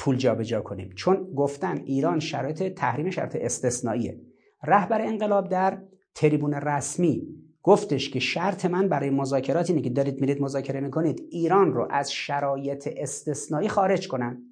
[0.00, 0.92] پول جابجا کنیم.
[0.94, 4.20] چون گفتن ایران شرایط تحریم شرط استثنائیه.
[4.64, 5.82] رهبر انقلاب در
[6.14, 7.22] تریبون رسمی
[7.62, 12.12] گفتش که شرط من برای مذاکرات اینه که دارید میرید مذاکره می‌کنید ایران رو از
[12.12, 14.42] شرایط استثنایی خارج کنن.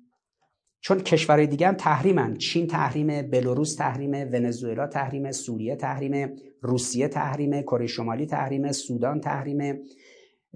[0.80, 2.36] چون کشورهای دیگه هم تحریمن.
[2.36, 9.82] چین تحریم بلاروس تحریم ونزوئلا تحریم سوریه تحریم روسیه تحریم کره شمالی تحریم سودان تحریم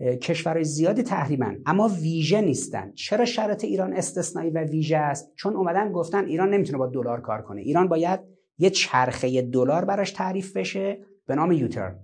[0.02, 1.58] کشورهای زیادی تحریمن.
[1.66, 2.92] اما ویژه نیستن.
[2.92, 7.42] چرا شرط ایران استثنایی و ویژه است؟ چون اومدن گفتن ایران نمی‌تونه با دلار کار
[7.42, 7.60] کنه.
[7.60, 8.20] ایران باید
[8.58, 11.98] یه چرخه دلار براش تعریف بشه به نام یوترن.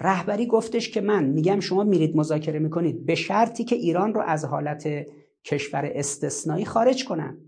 [0.00, 3.06] رهبری گفتش که من میگم شما میرید مذاکره می‌کنید.
[3.06, 4.88] به شرطی که ایران رو از حالت
[5.44, 7.38] کشور استثنایی خارج کنن.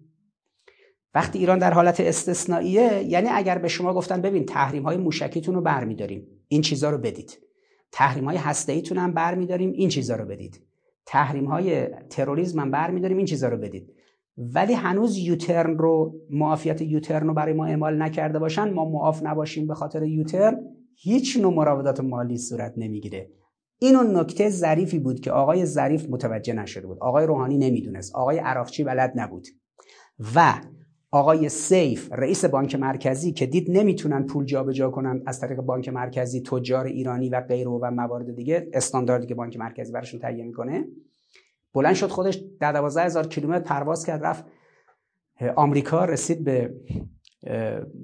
[1.14, 5.60] وقتی ایران در حالت استثنائیه یعنی اگر به شما گفتن ببین تحریم های موشکیتون رو
[5.60, 7.47] برمیداریم این چیزها رو بدید.
[7.92, 10.60] تحریم های هسته ایتون هم برمیداریم این چیزا رو بدید.
[11.06, 13.94] تحریم های تروریسم هم برمیداریم این چیزا رو بدید.
[14.38, 19.66] ولی هنوز یوترن رو معافیت یوترن رو برای ما اعمال نکرده باشن ما معاف نباشیم
[19.66, 20.60] به خاطر یوترن
[20.96, 23.30] هیچ نوع مراودات مالی صورت نمی‌گیره.
[23.78, 26.98] این اون نکته ظریفی بود که آقای ظریف متوجه نشده بود.
[27.00, 28.14] آقای روحانی نمی‌دونست.
[28.14, 29.46] آقای عراقچی بلد نبود.
[30.34, 30.54] و
[31.10, 36.40] آقای سیف رئیس بانک مرکزی که دید نمی‌تونن پول جابجا کنن از طریق بانک مرکزی
[36.40, 40.84] تجار ایرانی و غیره و موارد دیگه استانداردی که بانک مرکزی براشون تهیه می‌کنه.
[41.74, 44.44] بلند شد خودش در 12 هزار کیلومتر پرواز کرد رفت
[45.56, 46.74] آمریکا رسید به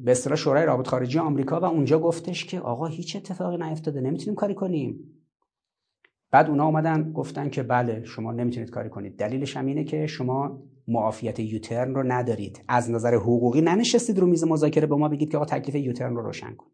[0.05, 4.35] به اصطلاح شورای رابط خارجی آمریکا و اونجا گفتش که آقا هیچ اتفاقی نیفتاده نمی‌تونیم
[4.35, 5.01] کاری کنیم.
[6.31, 9.17] بعد اونا اومدن گفتن که بله شما نمی‌تونید کاری کنید.
[9.17, 12.65] دلیلش هم اینه که شما معافیت یوترن رو ندارید.
[12.69, 16.23] از نظر حقوقی ننشستید رو میز مذاکره به ما بگید که آقا تکلیف یوترن رو
[16.23, 16.67] روشن کن.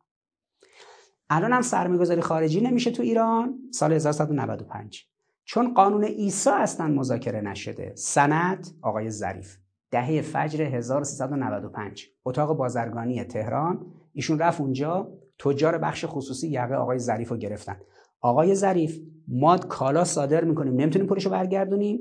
[1.31, 5.07] الان هم سرمایه‌گذاری خارجی نمیشه تو ایران سال 1195
[5.44, 7.92] چون قانون ایسا اصلا مذاکره نشده.
[7.94, 9.57] سند آقای ظریف.
[9.90, 13.87] دهه فجر 1395 اتاق بازرگانی تهران.
[14.12, 15.12] ایشون رفت اونجا.
[15.38, 17.77] تجار بخش خصوصی یقه آقای ظریف رو گرفتن.
[18.20, 20.75] آقای ظریف ما کالا صادر می‌کنیم.
[20.75, 22.01] نمی‌تونیم پولش رو برگردونیم.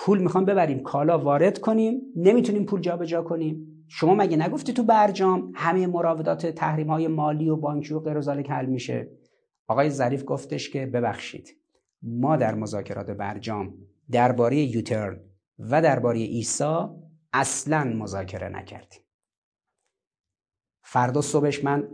[0.00, 3.84] پول می‌خوام ببریم کالا وارد کنیم نمی‌تونیم پول جابجا کنیم.
[3.88, 8.66] شما مگه نگفتی تو برجام همه مراودات تحریم های مالی و بانکی و غیر حل
[8.66, 9.10] میشه؟
[9.66, 11.56] آقای ظریف گفتش که ببخشید
[12.02, 13.74] ما در مذاکرات برجام
[14.10, 15.20] درباره یوترن
[15.58, 16.96] و درباره ایسا
[17.32, 19.00] اصلا مذاکره نکردیم.
[20.82, 21.88] فردا صبحش من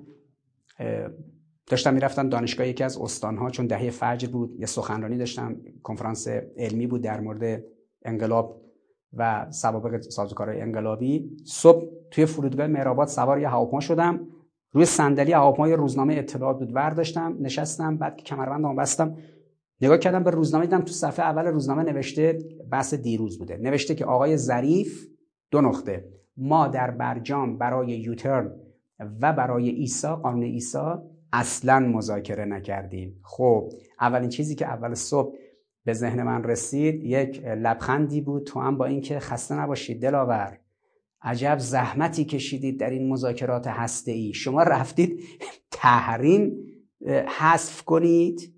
[1.66, 6.86] داشتم می‌رفتم دانشگاه یکی از استانها چون دهه فجر بود یه سخنرانی داشتم کنفرانس علمی
[6.86, 7.64] بود در مورد
[8.04, 8.60] انقلاب
[9.12, 11.36] و سوابق سازوکارهای انقلابی.
[11.44, 14.20] صبح توی فرودگاه مهرآباد سوار یه هواپیما شدم.
[14.72, 16.74] روی صندلی هواپیمای روزنامه اطلاعات بود.
[16.74, 19.16] ورداشتم نشستم بعد که کمربندم بستم.
[19.80, 22.38] نگاه کردم به روزنامه دیدم تو صفحه اول روزنامه نوشته
[22.70, 23.56] بحث دیروز بوده.
[23.56, 25.06] نوشته که آقای ظریف
[25.50, 26.04] دو نقطه.
[26.36, 28.52] ما در برجام برای یوترن
[29.20, 33.20] و برای ایسا قانون ایسا اصلا مذاکره نکردیم.
[33.22, 35.34] خب اولین چیزی که اول صبح
[35.84, 38.44] به ذهن من رسید یک لبخندی بود.
[38.44, 40.58] تو هم با اینکه خسته نباشید دلاور.
[41.22, 45.20] عجب زحمتی کشیدید در این مذاکرات هسته ای شما رفتید
[45.70, 46.56] تحریم
[47.38, 48.54] حذف کنید.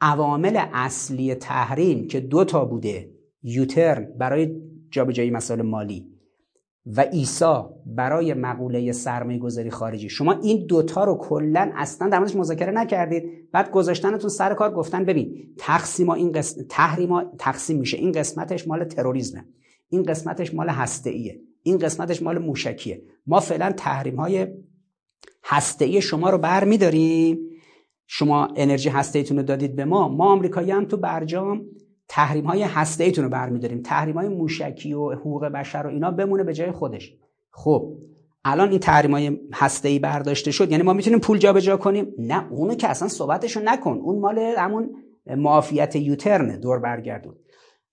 [0.00, 3.10] عوامل اصلی تحریم که دو تا بوده.
[3.42, 6.11] یوترن برای جابجایی مسائل مالی.
[6.86, 10.08] و ایسا برای مقوله سرمایه گذاری خارجی.
[10.08, 13.50] شما این دوتا رو کلا اصلا در موردش مذاکره نکردید.
[13.52, 17.96] بعد گذاشتنتون سر کار گفتن ببین تقسیم این قسم تحریم تقسیم میشه.
[17.96, 19.44] این قسمتش مال تروریسمه.
[19.88, 23.02] این قسمتش مال هسته ایه این قسمتش مال موشکیه.
[23.26, 24.46] ما فعلا تحریم های
[25.44, 27.38] هسته ای شما رو بر میداریم
[28.06, 30.08] شما انرژی هسته ایتون رو دادید به ما.
[30.08, 31.64] ما آمریکایی هم تو برجام
[32.14, 33.82] تحریم های هسته ایتون رو برمیداریم.
[33.82, 37.14] تحریم های موشکی و حقوق بشر و اینا بمونه به جای خودش.
[37.50, 37.92] خب
[38.44, 40.70] الان این تحریم های هسته ای برداشته شد.
[40.70, 43.98] یعنی ما می‌تونیم پول جابجا کنیم؟ نه اونو که اصلا صحبتشو نکن.
[43.98, 44.90] اون مال همون
[45.36, 47.34] معافیت یوترن دور برگردون.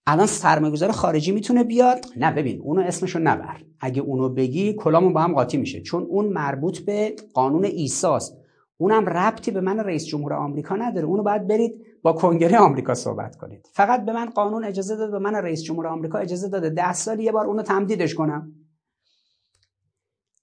[0.08, 3.58] الان سرمایه‌گذار خارجی می‌تونه بیاد؟ نه ببین اونو اسمشو نبر.
[3.79, 5.82] اگه اونو بگی کلامون با هم قاطی میشه.
[5.82, 8.38] چون اون مربوط به قانون ایساست.
[8.77, 11.08] اونم ربطی به من رئیس جمهور آمریکا نداره.
[11.08, 13.69] اونو باید برید با کنگره آمریکا صحبت کنید.
[13.73, 16.69] فقط به من قانون اجازه داده به من رئیس جمهور آمریکا اجازه داده.
[16.69, 18.53] ده سال یه بار اونو تمدیدش کنم.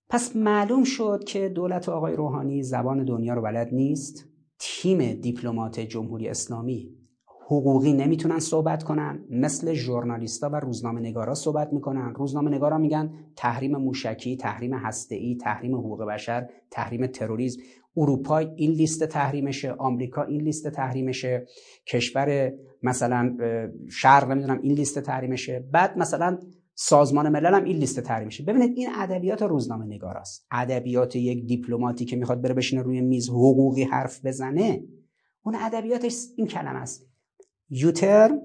[0.08, 4.24] پس معلوم شد که دولت آقای روحانی زبان دنیا رو بلد نیست.
[4.58, 6.95] تیم دیپلمات جمهوری اسلامی
[7.48, 9.24] حقوقی نمی‌تونن صحبت کنن.
[9.30, 12.14] مثل ژورنالیستا و روزنامه نگارا صحبت می‌کنن.
[12.14, 17.60] روزنامه نگارا میگن تحریم موشکی تحریم هسته‌ای تحریم حقوق بشر تحریم تروریسم.
[17.96, 21.46] اروپا این لیست تحریمشه آمریکا این لیست تحریمشه
[21.86, 23.36] کشور مثلا
[23.90, 25.64] شرق نمی‌دونم این لیست تحریمشه.
[25.72, 26.38] بعد مثلا
[26.74, 28.44] سازمان ملل هم این لیست تحریمشه.
[28.44, 33.82] ببینید این ادبیات روزنامه نگاراست ادبیات یک دیپلماتی که می‌خواد بره بشینه روی میز حقوقی
[33.82, 34.84] حرف بزنه
[35.42, 37.06] اون ادبیاتش این کلمه است.
[37.70, 38.38] یوتر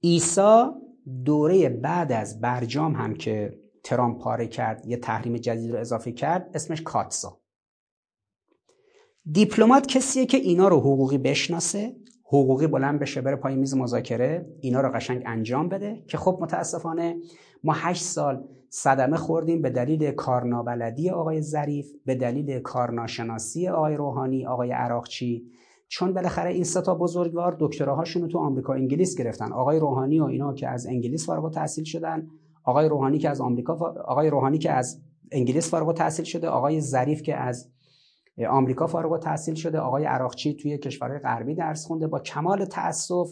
[0.00, 0.82] ایسا
[1.24, 6.50] دوره بعد از برجام هم که ترامپ پاره کرد یه تحریم جدید رو اضافه کرد
[6.54, 7.40] اسمش کاتسا.
[9.32, 14.80] دیپلمات کسیه که اینا رو حقوقی بشناسه حقوقی بلند بشه بره پای میز مذاکره اینا
[14.80, 17.16] رو قشنگ انجام بده که خب متاسفانه
[17.64, 24.46] ما هشت سال صدمه خوردیم به دلیل کارنابلدی آقای ظریف به دلیل کارناشناسی آقای روحانی
[24.46, 25.52] آقای عراقچی.
[25.92, 29.52] چون بالاخره این سه تا بزرگوار دکتراهاشون رو تو آمریکا انگلیس گرفتن.
[29.52, 32.28] آقای روحانی و اینا که از انگلیس فارغ التحصیل شدن
[32.64, 33.74] آقای روحانی که از آمریکا
[34.04, 35.02] آقای روحانی که از
[35.32, 37.70] انگلیس فارغ التحصیل شده آقای ظریف که از
[38.48, 42.06] آمریکا فارغ التحصیل شده آقای عراقچی توی کشورهای غربی درس خونده.
[42.06, 43.30] با کمال تاسف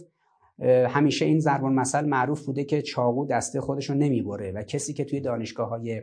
[0.88, 5.04] همیشه این ضرب المثل معروف بوده که چاقو دسته خودش رو نمی‌بره و کسی که
[5.04, 6.02] توی دانشگاه های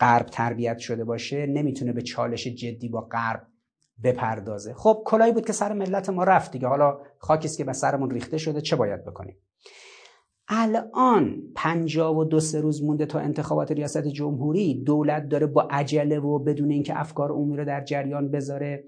[0.00, 3.46] غرب تربیت شده باشه نمی‌تونه به چالش جدی با غرب
[4.04, 4.74] بپردازه.
[4.74, 6.68] خب کلایی بود که سر ملت ما رفت دیگه.
[6.68, 9.36] حالا خاکیست که به سرمون ریخته شده چه باید بکنیم؟
[10.48, 14.82] الان پنجاه و دو سه روز مونده تا انتخابات ریاست جمهوری.
[14.84, 18.84] دولت داره با عجله و بدون اینکه افکار عمومی رو در جریان بذاره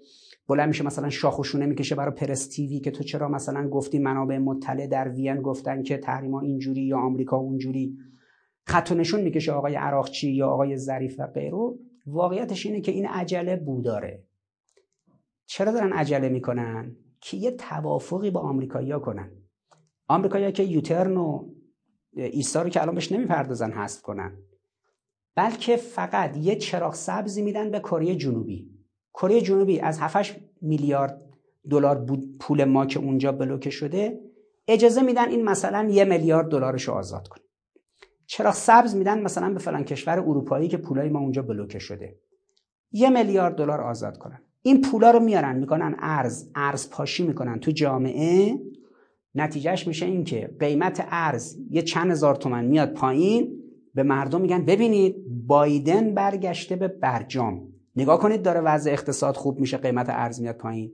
[0.48, 4.86] بلند میشه مثلا شاخوشونه می‌کشه برای پرس تیوی که تو چرا مثلا گفتی منابع مطلع
[4.86, 7.96] در وین گفتن که تحریما اینجوری یا آمریکا اونجوری.
[8.66, 11.58] خط و نشون می‌کشه آقای عراقچی یا آقای ظریف و غیره.
[12.06, 14.22] واقعیتش اینه که این عجله بوداره.
[15.46, 19.30] چرا دارن عجله می‌کنن؟ که یه توافقی با آمریکایی‌ها کنن.
[20.08, 21.48] آمریکایی‌ها که یوترن و
[22.14, 24.38] ایسا رو که الان بهش نمی‌پردازن حذف کنن.
[25.36, 28.70] بلکه فقط یه چراغ سبزی میدن به کره جنوبی.
[29.14, 31.22] کره جنوبی از 7 میلیارد
[31.70, 34.20] دلار بود پول ما که اونجا بلوکه شده
[34.68, 37.42] اجازه میدن این مثلا یه میلیارد دلارش رو آزاد کنه.
[38.26, 42.18] چراغ سبز میدن مثلا به فلان کشور اروپایی که پولای ما اونجا بلوکه شده.
[42.90, 44.42] یه میلیارد دلار آزاد کنن.
[44.62, 48.58] این پولا رو میارن می‌کنن ارز ارز پاشی می‌کنن تو جامعه.
[49.34, 53.62] نتیجهش میشه این که قیمت ارز یه چند هزار تومن میاد پایین
[53.94, 57.68] به مردم میگن ببینید بایدن برگشته به برجام.
[57.96, 60.92] نگاه کنید داره وضع اقتصاد خوب میشه قیمت ارز میاد پایین.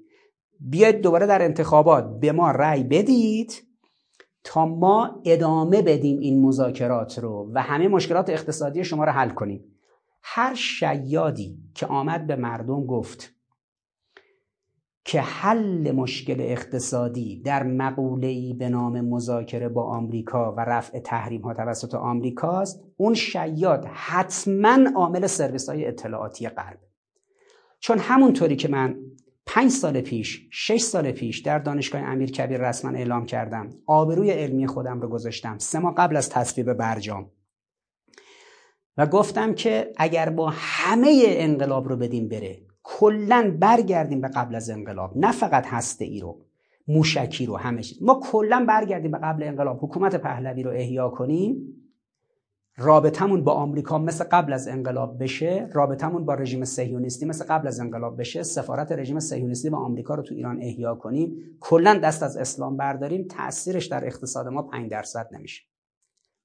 [0.60, 3.62] بیاید دوباره در انتخابات به ما رأی بدید
[4.44, 9.64] تا ما ادامه بدیم این مذاکرات رو و همه مشکلات اقتصادی شما رو حل کنیم.
[10.22, 13.37] هر شیادی که آمد به مردم گفت
[15.04, 21.54] که حل مشکل اقتصادی در مقوله‌ای به نام مذاکره با آمریکا و رفع تحریم ها
[21.54, 26.78] توسط آمریکاست اون شیاد حتما عامل سرویس های اطلاعاتی غرب.
[27.80, 28.96] چون همونطوری که من
[29.46, 34.66] پنج سال پیش شش سال پیش در دانشگاه امیر کبیر رسما اعلام کردم آبروی علمی
[34.66, 37.30] خودم رو گذاشتم سه ماه قبل از تصویب برجام.
[38.96, 44.70] و گفتم که اگر با همه انقلاب رو بدیم بره کلا برگردیم به قبل از
[44.70, 45.18] انقلاب.
[45.18, 46.40] نه فقط هسته ای رو
[46.88, 49.84] موشکی رو همه ما کلا برگردیم به قبل انقلاب.
[49.84, 51.74] حکومت پهلوی رو احیا کنیم.
[52.76, 55.68] رابطمون با آمریکا مثل قبل از انقلاب بشه.
[55.72, 58.42] رابطمون با رژیم صهیونیستی مثل قبل از انقلاب بشه.
[58.42, 61.36] سفارت رژیم صهیونیستی و آمریکا رو تو ایران احیا کنیم.
[61.60, 63.28] کلا دست از اسلام برداریم.
[63.28, 65.62] تاثیرش در اقتصاد ما 5 درصد نمیشه.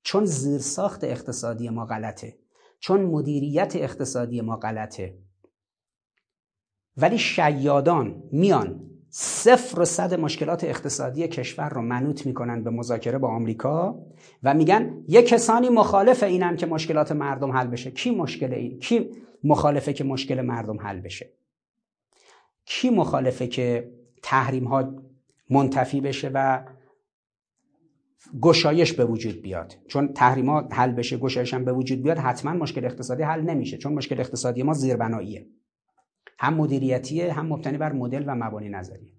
[0.03, 2.37] چون زیرساخت اقتصادی ما غلطه.
[2.79, 5.17] چون مدیریت اقتصادی ما غلطه.
[6.97, 13.27] ولی شیادان میان صفر و صد مشکلات اقتصادی کشور رو منوط می‌کنن به مذاکره با
[13.27, 13.99] آمریکا
[14.43, 17.91] و میگن یه کسانی مخالف اینن که مشکلات مردم حل بشه.
[17.91, 19.09] کی مشکل این؟ کی
[19.43, 21.29] مخالفه که مشکل مردم حل بشه؟
[22.65, 23.91] کی مخالفه که
[24.23, 24.95] تحریم ها
[25.49, 26.63] منتفی بشه و
[28.41, 32.53] گشایش به وجود بیاد؟ چون تحریم ها حل بشه گشایش هم به وجود بیاد حتما
[32.53, 33.77] مشکل اقتصادی حل نمیشه.
[33.77, 35.47] چون مشکل اقتصادی ما زیربناییه.
[36.43, 39.13] هم مدیریتیه هم مبتنی بر مدل و مبانی نظری.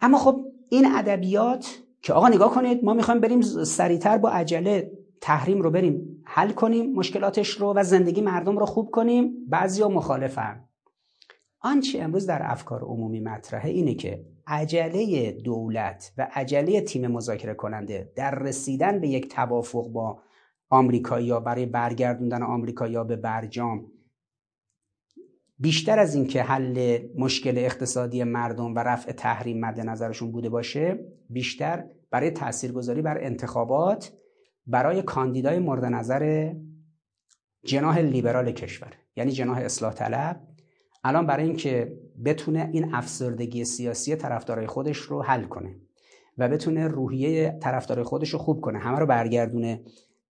[0.00, 5.62] اما خب این ادبیات که آقا نگاه کنید ما می‌خوایم بریم سریعتر با عجله تحریم
[5.62, 10.64] رو بریم حل کنیم مشکلاتش رو و زندگی مردم رو خوب کنیم بعضیا مخالفن.
[11.60, 18.12] آنچه امروز در افکار عمومی مطرحه اینه که عجله دولت و عجله تیم مذاکره کننده
[18.16, 20.18] در رسیدن به یک توافق با
[20.70, 23.86] آمریکایی‌ها برای برگردوندن آمریکایی‌ها به برجام
[25.58, 30.98] بیشتر از اینکه حل مشکل اقتصادی مردم و رفع تحریم مد نظرشون بوده باشه
[31.30, 34.12] بیشتر برای تاثیرگذاری بر انتخابات
[34.66, 36.54] برای کاندیدای مورد نظر
[37.64, 40.40] جناح لیبرال کشور یعنی جناح اصلاح طلب.
[41.04, 45.76] الان برای اینکه بتونه این افسردگی سیاسی طرفدارای خودش رو حل کنه
[46.38, 49.82] و بتونه روحیه طرفدارای خودش رو خوب کنه همه رو برگردونه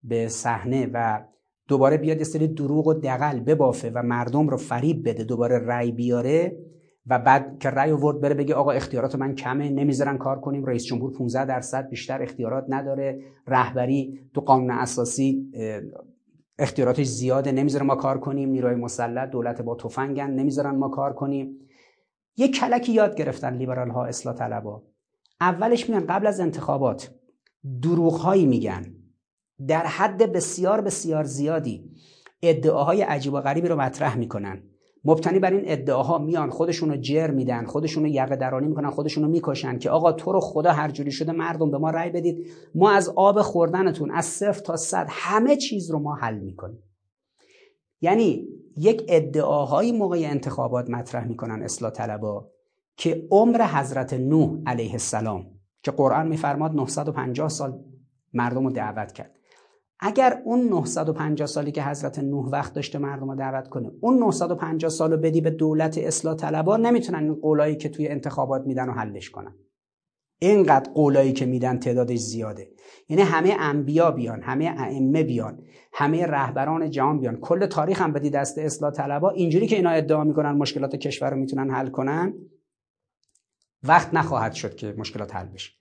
[0.02, 1.24] به صحنه و
[1.68, 5.92] دوباره بیاد یه سری دروغ و دقل ببافه و مردم رو فریب بده دوباره رأی
[5.92, 6.56] بیاره
[7.06, 10.84] و بعد که رأی آورد بره بگه آقا اختیارات من کمه نمی‌ذارن کار کنیم رئیس
[10.84, 15.50] جمهور 15 درصد بیشتر اختیارات نداره رهبری تو قانون اساسی
[16.58, 21.58] اختیاراتش زیاده نمی‌ذاره ما کار کنیم نیروی مسلح دولت با تفنگن نمی‌ذارن ما کار کنیم.
[22.36, 24.82] یه کلکی یاد گرفتن لیبرال ها اصلاح طلبا.
[25.40, 27.14] اولش میگن قبل از انتخابات
[27.82, 28.95] دروغ هایی میگن.
[29.68, 31.90] در حد بسیار بسیار زیادی
[32.42, 34.62] ادعاهای عجیب و غریبی رو مطرح می‌کنن.
[35.04, 39.32] مبتنی بر این ادعاها میان خودشونو رو جر میدن خودشونو یقه درانی می‌کنن خودشونو رو
[39.32, 42.46] می‌کشن که آقا تو رو خدا هر جوری شده مردم به ما رأی بدید.
[42.74, 46.82] ما از آب خوردنتون از صفر تا صد همه چیز رو ما حل می‌کنیم.
[48.00, 52.50] یعنی یک ادعاهایی موقع انتخابات مطرح می‌کنن اصلاح طلبا
[52.96, 55.46] که عمر حضرت نوح علیه السلام
[55.82, 57.84] که قرآن میفرماد 950 سال
[58.32, 59.35] مردم رو دعوت کرد.
[60.00, 64.90] اگر اون 950 سالی که حضرت نوح وقت داشته مردم رو دعوت کنه اون 950
[64.90, 68.92] سال رو بدی به دولت اصلاح طلبا نمی‌تونن این قولایی که توی انتخابات میدن و
[68.92, 69.54] حلش کنن.
[70.38, 72.68] اینقدر قولایی که میدن تعدادش زیاده.
[73.08, 77.36] یعنی همه انبیا بیان همه ائمه بیان همه رهبران جهان بیان.
[77.36, 79.30] کل تاریخ هم بدی دست اصلاح طلبا.
[79.30, 82.34] اینجوری که اینا ادعا می‌کنن مشکلات کشور رو می‌تونن حل کنن
[83.82, 85.72] وقت نخواهد شد که مشکلات حل بشه.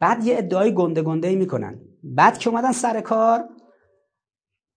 [0.00, 1.80] بعد یه ادعای گنده گنده می‌کنن.
[2.02, 3.44] بعد که اومدن سر کار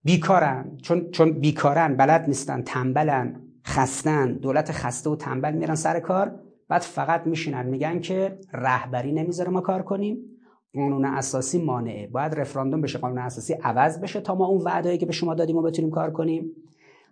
[0.03, 0.77] بیکارن.
[0.81, 3.35] چون چون بیکارن بلد نیستن تنبلن
[3.65, 4.33] خستن.
[4.33, 7.65] دولت خسته و تنبل میرن سر کار بعد فقط میشینن.
[7.65, 10.17] میگن که رهبری نمی‌ذاره ما کار کنیم.
[10.73, 12.07] قانون اساسی مانعه.
[12.07, 15.57] باید رفراندوم بشه قانون اساسی عوض بشه تا ما اون وعدهایی که به شما دادیم
[15.57, 16.51] و بتونیم کار کنیم.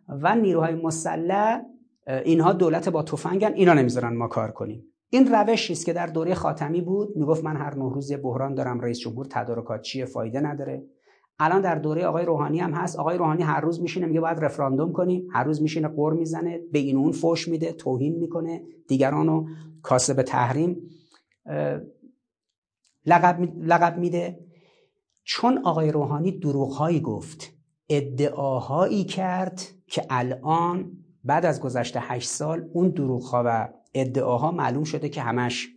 [0.08, 1.62] و نیروهای مسلح
[2.08, 4.84] اینها دولت با تفنگن اینا نمی‌ذارن ما کار کنیم.
[5.10, 7.18] این روشی است که در دوره خاتمی بود.
[7.18, 8.80] می‌گفت من هر نه روز یه بحران دارم.
[8.80, 10.84] رئیس جمهور تدارکات چیه؟ فایده نداره.
[11.40, 13.00] الان در دوره آقای روحانی هم هست.
[13.00, 15.28] آقای روحانی هر روز میشینه میگه باید رفراندوم کنیم.
[15.32, 18.64] هر روز میشینه قر می‌زنه به این اون فوش میده توهین می‌کنه.
[18.88, 19.46] دیگرانو
[19.82, 20.82] کاسب تحریم
[23.06, 24.40] لقب, میده.
[25.24, 27.54] چون آقای روحانی دروغهایی گفت
[27.90, 30.92] ادعاهایی کرد که الان
[31.24, 35.68] بعد از گذشته هشت سال اون دروغها و ادعاها معلوم شده که همش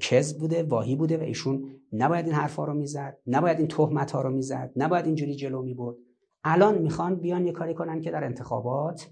[0.00, 4.22] کذب بوده واهی بوده و ایشون نباید این حرفا رو می‌زد نباید این تهمت ها
[4.22, 5.98] رو می‌زد نباید اینجوری جلو می بود
[6.44, 9.10] الان می‌خوان بیان یه کاری کنن که در انتخابات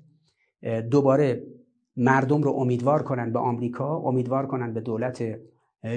[0.91, 1.47] دوباره
[1.97, 5.23] مردم رو امیدوار کنن به آمریکا امیدوار کنن به دولت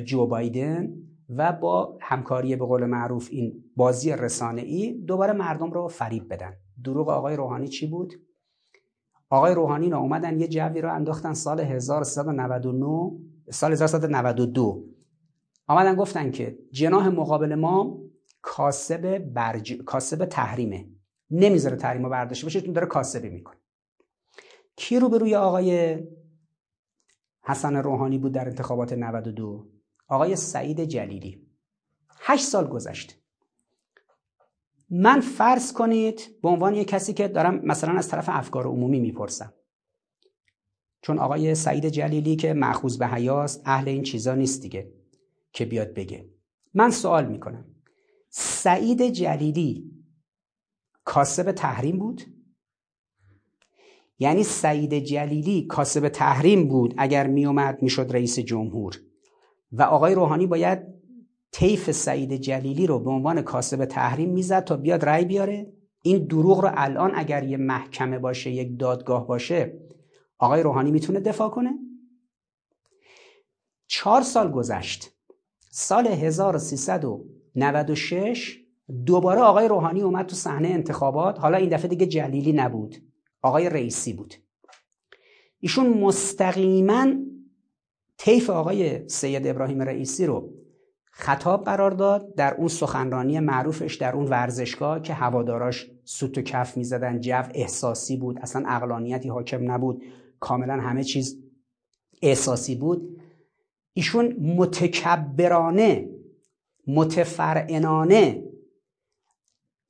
[0.05, 0.93] جو بایدن
[1.29, 6.53] و با همکاری به قول معروف این بازی رسانه ای دوباره مردم رو فریب بدن.
[6.83, 8.13] دروغ آقای روحانی چی بود؟
[9.29, 13.11] آقای روحانی رو اومدن یه جوی رو انداختن سال 1399
[13.49, 14.85] سال 1392
[15.67, 17.99] آمدن گفتن که جناح مقابل ما
[18.41, 19.73] کاسب برج...
[19.73, 20.89] کاسب تحریمه.
[21.31, 23.57] نمی‌ذاره تحریم رو برداشته باشه داره کاسبی می‌کنه.
[24.75, 25.99] کی رو به روی آقای
[27.41, 29.67] حسن روحانی بود در انتخابات 92
[30.07, 31.47] آقای سعید جلیلی.
[32.19, 33.13] هشت سال گذشته
[34.89, 39.53] من فرض کنید به عنوان یک کسی که دارم مثلا از طرف افکار عمومی می‌پرسم.
[41.05, 44.93] چون آقای سعید جلیلی که معخوض به حیاست اهل این چیزا نیست دیگه
[45.51, 46.29] که بیاد بگه.
[46.73, 47.65] من سوال می‌کنم.
[48.29, 49.91] سعید جلیلی
[51.03, 52.21] کاسب تحریم بود؟
[54.19, 59.01] یعنی سعید جلیلی کاسب تحریم بود اگر میومد می‌شد رئیس جمهور.
[59.71, 60.79] و آقای روحانی باید
[61.51, 66.59] طیف سعید جلیلی رو به عنوان کاسب تحریم می‌زد تا بیاد رأی بیاره؟ این دروغ
[66.59, 69.85] رو الان اگر یه محکمه باشه یک دادگاه باشه
[70.39, 71.73] آقای روحانی می‌تونه دفاع کنه؟
[73.87, 75.11] چهار سال گذشت.
[75.69, 78.59] سال 1396
[79.05, 81.39] دوباره آقای روحانی اومد تو صحنه انتخابات.
[81.39, 82.95] حالا این دفعه دیگه جلیلی نبود.
[83.41, 84.33] آقای رئیسی بود.
[85.59, 87.07] ایشون مستقیما
[88.17, 90.53] طیف آقای سید ابراهیم رئیسی رو
[91.11, 92.35] خطاب قرار داد.
[92.35, 98.17] در اون سخنرانی معروفش در اون ورزشگاه که هواداراش سوت و کف می‌زدن جو احساسی
[98.17, 100.03] بود اصلا اقلانیتی حاکم نبود.
[100.39, 101.39] کاملا همه چیز
[102.21, 103.21] احساسی بود.
[103.93, 106.09] ایشون متکبرانه
[106.87, 108.43] متفرعنانه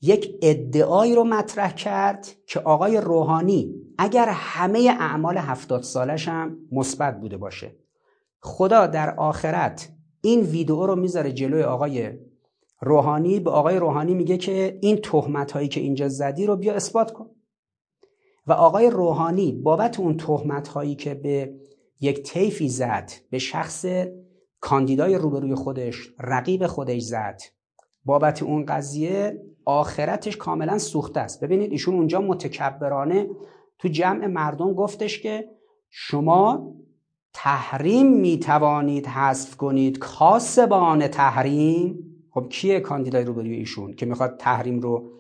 [0.02, 7.20] یک ادعایی رو مطرح کرد که آقای روحانی اگر همه اعمال هفتاد سالش هم مثبت
[7.20, 7.76] بوده باشه
[8.40, 9.90] خدا در آخرت
[10.22, 12.12] این ویدئو رو می‌ذاره جلوی آقای
[12.82, 17.14] روحانی به آقای روحانی میگه که این تهمت هایی که اینجا زدی رو بیا اثبات
[17.14, 17.35] کن.
[18.48, 21.54] و آقای روحانی بابت اون تهمت هایی که به
[22.02, 23.86] یک طیفی زد به شخص
[24.60, 27.42] کاندیدای روبروی خودش رقیب خودش زد.
[28.06, 31.44] بابت اون قضیه آخرتش کاملا سوخته است.
[31.44, 33.30] ببینید ایشون اونجا متکبرانه
[33.80, 35.50] تو جمع مردم گفتش که
[35.90, 36.74] شما
[37.34, 42.00] تحریم می‌توانید حذف کنید کاسبان تحریم.
[42.32, 45.12] خب کیه کاندیدای روبروی ایشون که می‌خواد تحریم رو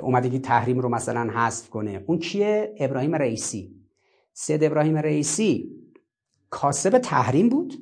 [0.00, 2.04] اومدگی تحریم رو مثلا حذف کنه.
[2.06, 3.74] اون کیه؟ ابراهیم رئیسی.
[4.32, 5.70] سید ابراهیم رئیسی
[6.50, 7.74] کاسب تحریم بود.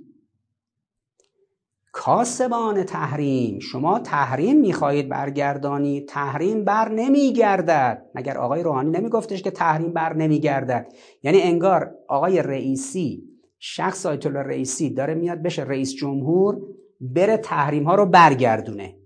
[1.92, 3.58] کاسبان تحریم.
[3.58, 6.00] شما تحریم می‌خواهید برگردانی.
[6.00, 8.06] تحریم بر نمیگردد.
[8.14, 10.92] مگر آقای روحانی نمیگفتش که تحریم بر نمیگردد؟
[11.22, 16.60] یعنی انگار آقای رئیسی شخص آیت الله رئیسی داره میاد بشه رئیس جمهور
[17.00, 18.96] بره تحریم ها رو برگردونه.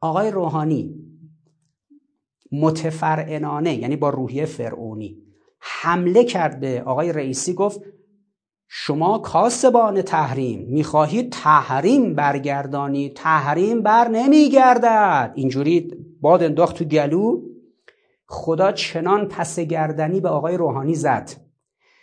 [0.00, 0.94] آقای روحانی
[2.52, 5.16] متفرعنانه یعنی با روحیه فرعونی.
[5.60, 7.80] حمله کرد به آقای رئیسی گفت
[8.68, 15.32] شما کاسبان تحریم می‌خواهید تحریم برگردانی؟ تحریم بر نمیگردد.
[15.34, 15.90] اینجوری
[16.20, 17.42] باد انداخت تو گلو.
[18.26, 21.30] خدا چنان پس گردنی به آقای روحانی زد.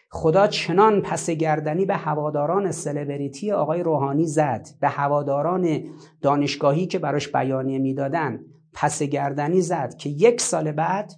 [0.10, 4.68] خدا چنان پس گردنی به هواداران سلبریتی آقای روحانی زد.
[4.82, 5.84] به هواداران
[6.22, 8.40] دانشگاهی که براش بیانیه می‌دادن.
[8.74, 11.14] پس گردنی زد که یک سال بعد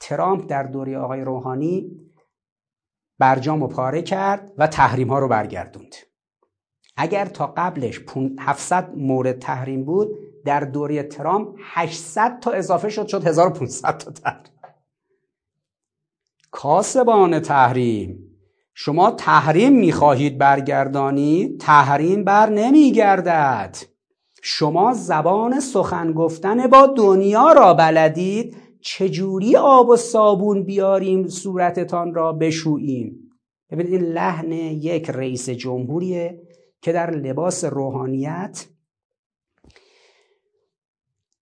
[0.00, 1.90] ترامپ در دوره آقای روحانی
[3.18, 5.94] برجام و پاره کرد و تحریم ها رو برگردوند.
[6.96, 8.00] اگر تا قبلش
[8.38, 10.08] 700 مورد تحریم بود
[10.44, 14.52] در دوره ترامپ 800 تا اضافه شد شد 1500 تا تحریم.
[16.50, 18.22] کاسبان تحریم.
[18.74, 23.76] شما تحریم می‌خواهید برگردانی تحریم بر نمیگردد.
[24.42, 32.32] شما زبان سخن گفتن با دنیا را بلدید چجوری آب و صابون بیاریم صورتتان را
[32.32, 33.30] بشوییم؟
[33.70, 36.42] ببینید این لحن یک رئیس جمهوریه
[36.82, 38.66] که در لباس روحانیت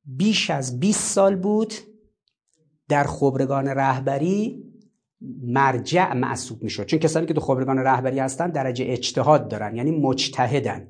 [0.05, 1.75] بیش از 20 سال بود
[2.89, 4.65] در خبرگان رهبری
[5.43, 6.87] مرجع معصوب می‌شد.
[6.87, 10.89] چون کسانی که تو خبرگان رهبری هستن درجه اجتهاد دارن یعنی مجتهدن.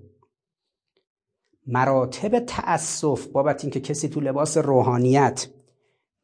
[1.66, 5.46] مراتب تأسف بابت اینکه کسی تو لباس روحانیت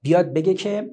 [0.03, 0.91] بیاد بگه که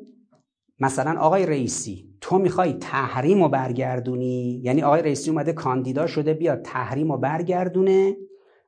[0.79, 6.61] مثلا آقای رئیسی تو می‌خوای تحریم رو برگردونی؟ یعنی آقای رئیسی اومده کاندیدا شده بیاد
[6.61, 8.17] تحریم رو برگردونه؟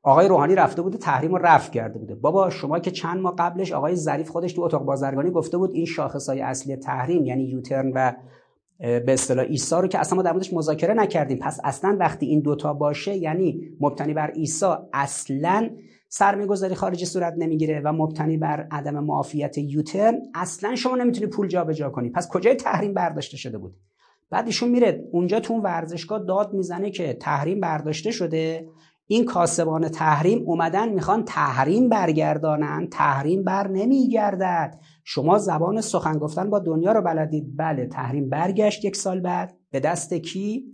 [0.04, 2.16] آقای روحانی رفته بوده تحریم رو رفع کرده بوده.
[2.16, 5.86] بابا شما که چند ماه قبلش آقای ظریف خودش تو اتاق بازرگانی گفته بود این
[5.86, 8.14] شاخصای اصلی تحریم یعنی یوترن و
[8.80, 11.38] به اصطلاح عیسی رو که اصلا ما در موردش مذاکره نکردیم.
[11.38, 15.70] پس اصلا وقتی این دوتا باشه یعنی مبتنی بر عیسی اصلا
[16.10, 21.90] سرمایه‌گذاری خارجی صورت نمی‌گیره و مبتنی بر عدم معافیت یوترن اصلا شما نمی‌تونی پول جابجا
[21.90, 22.10] کنی.
[22.10, 23.76] پس کجای تحریم برداشته شده بود؟
[24.30, 28.68] بعد ایشون میره اونجا تو اون ورزشگاه داد می‌زنه که تحریم برداشته شده.
[29.08, 34.80] این کاسبان تحریم اومدن می‌خوان تحریم برگردانن تحریم بر نمیگردد.
[35.12, 37.58] شما زبان سخن گفتن با دنیا رو بلدید.
[37.58, 39.58] بله تحریم برگشت یک سال بعد.
[39.72, 40.66] به دست کی؟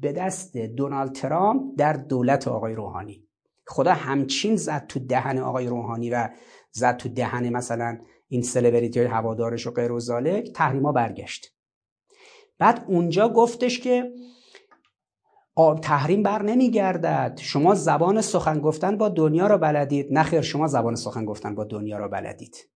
[0.00, 3.28] به دست دونالد ترامپ در دولت آقای روحانی.
[3.66, 6.28] خدا همچین زد تو دهن آقای روحانی و
[6.70, 10.52] زد تو دهن مثلا این سلبریتی های هوادارش و غیر و زالک.
[10.54, 11.46] تحریما برگشت.
[12.58, 14.12] بعد اونجا گفتش که
[15.82, 17.38] تحریم بر نمیگردد.
[17.42, 20.06] شما زبان سخن گفتن با دنیا را بلدید.
[20.10, 22.72] نخیر شما زبان سخن گفتن با دنیا را بلدید.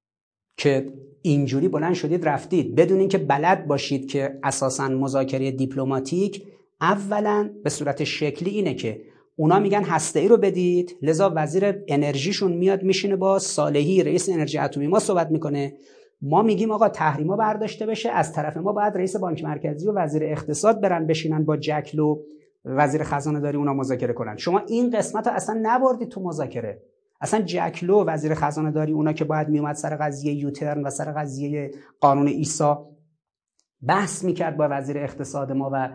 [0.57, 0.87] که
[1.23, 2.75] اینجوری بلند شدید رفتید.
[2.75, 6.47] بدون اینکه بلد باشید که اساسا مذاکره دیپلماتیک
[6.81, 9.01] اولا به صورت شکلی اینه که
[9.37, 10.97] اونا میگن هسته ای رو بدید.
[11.03, 15.75] لذا وزیر انرژیشون میاد میشینه با صالحی رئیس انرژی اتمی ما صحبت می‌کنه.
[16.23, 20.25] ما میگیم آقا تحریما برداشته بشه از طرف ما باید رئیس بانک مرکزی و وزیر
[20.25, 22.23] اقتصاد برن بشینن با جکلو
[22.65, 24.37] وزیر خزانه داری اونا مذاکره کنن.
[24.37, 26.83] شما این قسمت رو اصلا نبردید تو مذاکره.
[27.21, 31.71] اصلا جکلو وزیر خزانه داری اونا که باید میومد سر قضیه یوترن و سر قضیه
[32.01, 32.91] قانون ایسا
[33.87, 35.89] بحث می‌کرد با وزیر اقتصاد ما و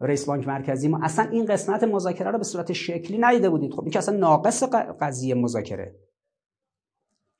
[0.00, 3.72] رئیس بانک مرکزی ما اصلا این قسمت مذاکره رو به صورت شکلی ندیده بودید.
[3.72, 4.62] خب این که اصلا ناقص
[5.00, 5.94] قضیه مذاکره.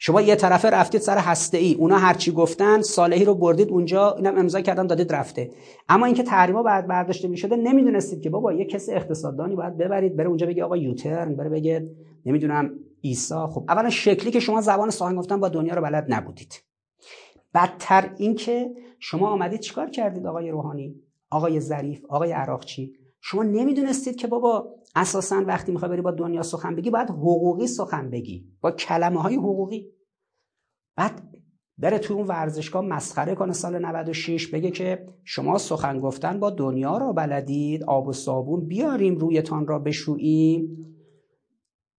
[0.03, 4.39] شما یه طرفه رفتید سر هسته ای اونا هرچی گفتن صالحی رو بردید اونجا اینم
[4.39, 5.51] امضا کردن دادید رفته.
[5.89, 10.29] اما اینکه تحریما بعد برداشته می‌شده نمی‌دونستید که بابا یه کس اقتصاددانی باید ببرید بره
[10.29, 11.91] اونجا بگه آقا یوترن بره بگه
[12.27, 12.71] نمی‌دونم
[13.01, 16.63] ایسا خب اولا شکلی که شما زبان سخن گفتن با دنیا رو بلد نبودید.
[17.55, 20.95] بدتر اینکه شما آمدید چیکار کردید آقای روحانی؟
[21.31, 22.93] آقای ظریف آقای عراقچی.
[23.21, 28.11] شما نمی‌دونستید که بابا اساسا وقتی می‌خوای بری با دنیا سخن بگی باید حقوقی سخن
[28.11, 28.49] بگی.
[28.61, 29.87] با کلمه های حقوقی.
[30.97, 31.23] بعد
[31.79, 36.99] بره تو اون ورزشگاه مسخره کنه سال 96 بگه که شما سخن گفتن با دنیا
[36.99, 40.87] را بلدید آب و صابون بیاریم رویتان را بشوییم.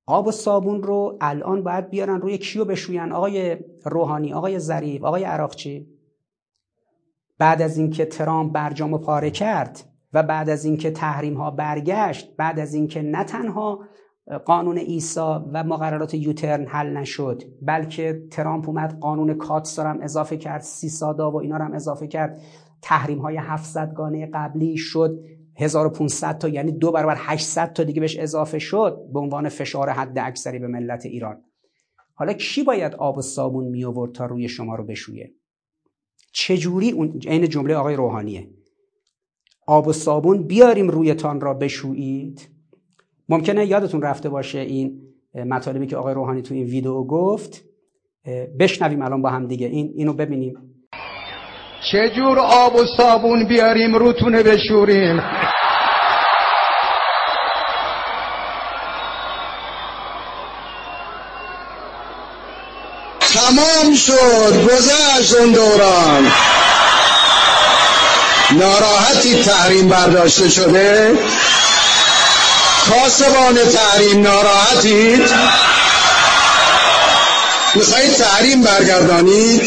[0.06, 5.24] آب و صابون رو الان باید بیارن روی کیو بشوین؟ آقای روحانی آقای ظریف آقای
[5.24, 5.88] عراقچی.
[7.38, 9.84] بعد از اینکه ترامپ برجام پاره کرد
[10.14, 13.80] و بعد از اینکه تحریم ها برگشت بعد از اینکه نه تنها
[14.46, 20.62] قانون ایسا و مقررات یوترن حل نشد بلکه ترامپ اومد قانون کاتس هم اضافه کرد
[20.62, 22.42] سی سادا و اینا رو هم اضافه کرد.
[22.82, 25.20] تحریم های 700 گانه قبلی شد.
[25.62, 30.20] 1500 تا یعنی دو برابر 800 تا دیگه بهش اضافه شد به عنوان فشار حد
[30.20, 31.38] اکثری به ملت ایران.
[32.14, 35.32] حالا کی باید آب و صابون می آورد تا روی شما رو بشویه؟
[36.34, 38.48] چجوری اون عین جمله آقای روحانیه؟
[39.68, 42.50] آب و صابون بیاریم رویتان را بشویید.
[43.30, 45.02] ممکنه یادتون رفته باشه این
[45.34, 47.64] مطالبی که آقای روحانی تو این ویدیو گفت.
[48.60, 49.68] بشنویم الان با هم دیگه.
[49.68, 50.54] این اینو ببینیم.
[51.92, 55.20] چجور آب و صابون بیاریم روتونه بشوریم؟
[63.92, 64.64] تمام شد.
[64.64, 66.32] گذشت اون دوران.
[68.52, 71.14] ناراحتی تحریم برداشته شده؟
[72.90, 75.22] کاسبان تحریم ناراحتید؟
[77.76, 79.62] می‌خواهید تحریم برگردانید؟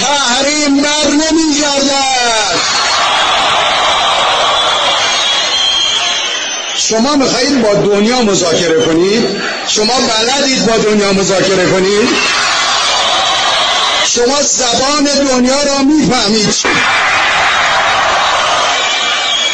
[0.00, 2.60] تحریم بر نمیگردد.
[6.76, 12.08] شما می‌خواهید با دنیا مذاکره کنید؟ شما بلدید با دنیا مذاکره کنید؟
[14.12, 16.50] شما زبان دنیا را می‌فهمید.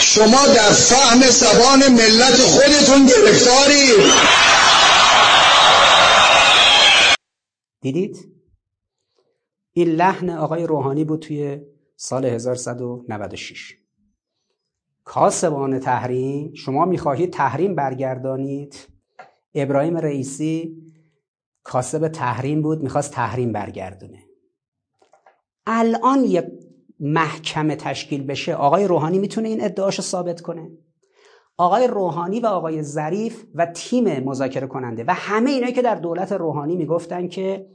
[0.01, 4.13] شما در فهم زبان ملت خودتون گرفتارید.
[7.81, 8.33] دیدید؟
[9.73, 11.61] این لحن آقای روحانی بود توی
[11.97, 13.75] سال 1196
[15.05, 18.89] کاسبان تحریم شما می‌خواهید تحریم برگردانید.
[19.55, 20.77] ابراهیم رئیسی
[21.63, 24.26] کاسب تحریم بود می‌خواست تحریم برگردونه.
[25.67, 26.53] الان یه
[27.01, 30.71] محکمه تشکیل بشه آقای روحانی می‌تونه این ادعاشو ثابت کنه.
[31.59, 36.33] آقای روحانی و آقای ظریف و تیم مذاکره کننده و همه اینایی که در دولت
[36.33, 37.67] روحانی می‌گفتن که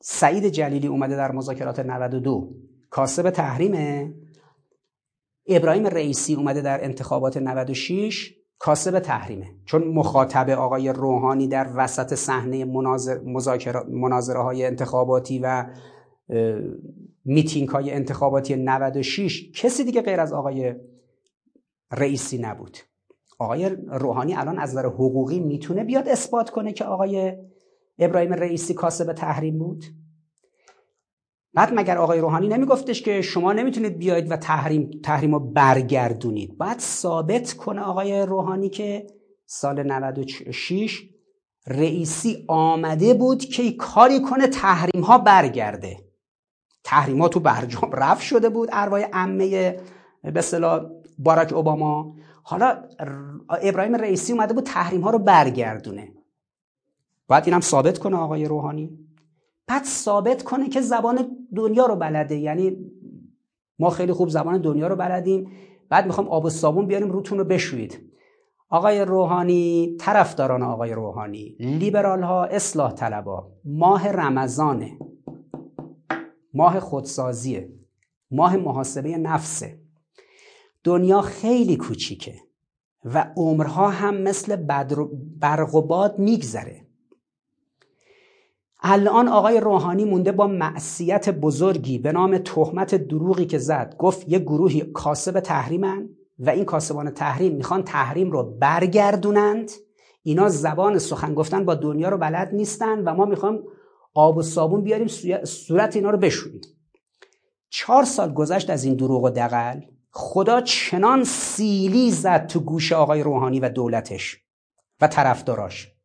[0.00, 2.54] سعید جلیلی اومده در مذاکرات 92
[2.90, 4.14] کاسب تحریمه.
[5.46, 9.46] ابراهیم رئیسی اومده در انتخابات 96 کاسب تحریمه.
[9.64, 12.64] چون مخاطب آقای روحانی در وسط صحنه
[13.90, 15.66] مناظره های انتخاباتی و
[17.24, 20.74] میتینگ های انتخاباتی 96 کسی دیگه غیر از آقای
[21.92, 22.78] رئیسی نبود.
[23.38, 27.32] آقای روحانی الان از نظر حقوقی می‌تونه بیاد اثبات کنه که آقای
[27.98, 29.84] ابراهیم رئیسی کاسب تحریم بود؟
[31.54, 36.58] بعد مگر آقای روحانی نمیگفتش که شما نمی‌تونید بیاید و تحریم تحریم رو برگردونید.
[36.58, 39.06] باید ثابت کنه آقای روحانی که
[39.46, 41.08] سال 96
[41.66, 45.96] رئیسی آمده بود که کاری کنه تحریم ها برگرده.
[46.84, 49.80] تحریم ها تو برجام رفت شده بود ارواح عمه
[50.22, 50.84] به اصطلاح
[51.18, 52.14] باراک اوباما.
[52.42, 52.82] حالا
[53.62, 56.12] ابراهیم رئیسی اومده بود تحریم ها رو برگردونه.
[57.28, 59.07] باید اینم ثابت کنه آقای روحانی.
[59.68, 62.36] بعد ثابت کنه که زبان دنیا رو بلده.
[62.36, 62.76] یعنی
[63.78, 65.50] ما خیلی خوب زبان دنیا رو بلدیم.
[65.88, 67.98] بعد می‌خوام آب و صابون بیاریم روتون رو بشوید
[68.70, 71.56] آقای روحانی طرفداران آقای روحانی.
[71.60, 73.52] لیبرال ها اصلاح طلبا.
[73.64, 74.98] ماه رمضانه.
[76.54, 77.72] ماه خودسازیه.
[78.30, 79.80] ماه محاسبه نفسه.
[80.84, 82.34] دنیا خیلی کوچیکه
[83.04, 84.56] و عمرها هم مثل
[85.40, 86.87] برق و باد میگذره.
[88.80, 94.38] الان آقای روحانی مونده با معصیت بزرگی به نام تهمت دروغی که زد گفت یه
[94.38, 96.08] گروهی کاسب تحریمن
[96.38, 99.70] و این کاسبان تحریم می‌خوان تحریم رو برگردونند.
[100.22, 103.62] اینا زبان سخن گفتن با دنیا رو بلد نیستن و ما می‌خوام
[104.14, 105.08] آب و صابون بیاریم
[105.44, 106.60] صورت اینا رو بشوریم.
[107.70, 113.22] چهار سال گذشت از این دروغ و دقل خدا چنان سیلی زد تو گوش آقای
[113.22, 114.36] روحانی و دولتش
[115.00, 115.97] و طرفداراش.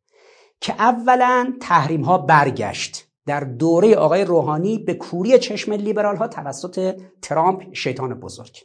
[0.64, 3.08] که اولا تحریم ها برگشت.
[3.26, 8.58] در دوره آقای روحانی به کوری چشم لیبرال ها توسط ترامپ شیطان بزرگ.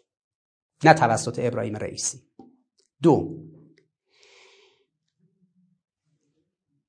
[0.84, 2.20] نه توسط ابراهیم رئیسی.
[3.02, 3.38] دو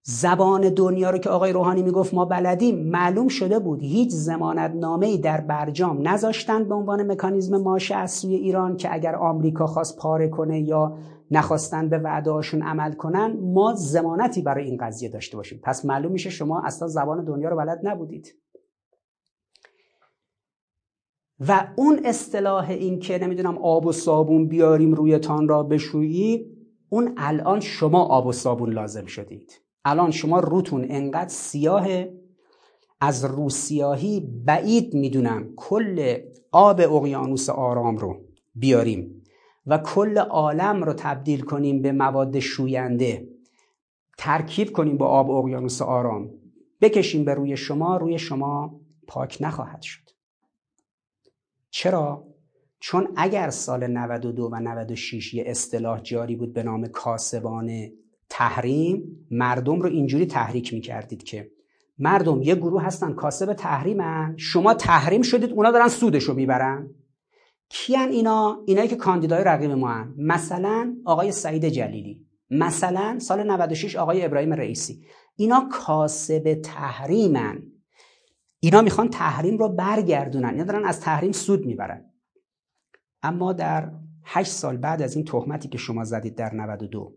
[0.02, 5.16] زبان دنیا رو که آقای روحانی می‌گفت ما بلدیم معلوم شده بود هیچ زمانت نامه
[5.16, 10.28] در برجام نذاشتن به عنوان مکانیزم ماشه از سوی ایران که اگر آمریکا خواست پاره
[10.28, 10.98] کنه یا
[11.30, 15.60] نخواستن به وعدهاشون عمل کنن ما زمانتی برای این قضیه داشته باشیم.
[15.62, 18.34] پس معلوم میشه شما اصلا زبان دنیا رو بلد نبودید.
[21.48, 26.56] و اون اصطلاح این که نمی‌دونم آب و صابون بیاریم روی تان را بشویی
[26.88, 29.60] اون الان شما آب و صابون لازم شدید.
[29.84, 32.20] الان شما روتون انقدر سیاهه
[33.00, 36.18] از روسیاهی بعید می‌دونم کل
[36.52, 38.16] آب اقیانوس آرام رو
[38.54, 39.19] بیاریم.
[39.66, 43.28] و کل عالم رو تبدیل کنیم به مواد شوینده.
[44.18, 46.30] ترکیب کنیم با آب اقیانوس آرام.
[46.80, 50.10] بکشیم به روی شما روی شما پاک نخواهد شد.
[51.70, 52.26] چرا؟
[52.80, 57.88] چون اگر سال 92 و 96 یه اصطلاح جاری بود به نام کاسبان
[58.28, 61.50] تحریم مردم رو اینجوری تحریک می‌کردید که
[61.98, 66.90] مردم یه گروه هستن کاسب تحریمن شما تحریم شدید اونا دارن سودش رو می‌برن.
[67.72, 70.14] کیان اینا؟ اینایی که کاندیدای رقیب ما هن.
[70.18, 72.26] مثلا آقای سعید جلیلی.
[72.50, 75.04] مثلا سال 96 آقای ابراهیم رئیسی.
[75.36, 77.62] اینا کاسب تحریمن
[78.60, 80.48] اینا می‌خوان تحریم رو برگردونن.
[80.48, 82.10] اینا دارن از تحریم سود می‌برن.
[83.22, 83.92] اما در
[84.24, 87.14] 8 سال بعد از این تهمتی که شما زدید در 92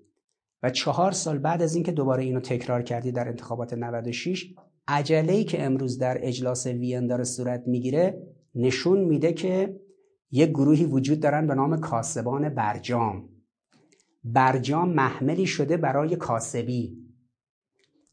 [0.64, 4.54] و چهار سال بعد از اینکه دوباره اینو تکرار کردید در انتخابات 96
[4.88, 9.80] عجله که امروز در اجلاس وین داره صورت می‌گیره نشون میده که
[10.36, 13.30] یک گروهی وجود دارن به نام کاسبان برجام.
[14.24, 16.98] برجام محملی شده برای کاسبی.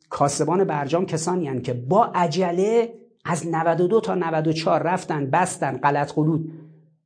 [0.09, 2.95] کاسبان برجام کسانی هن که با عجله
[3.25, 6.53] از 92 تا 94 رفتن بستن غلط قلود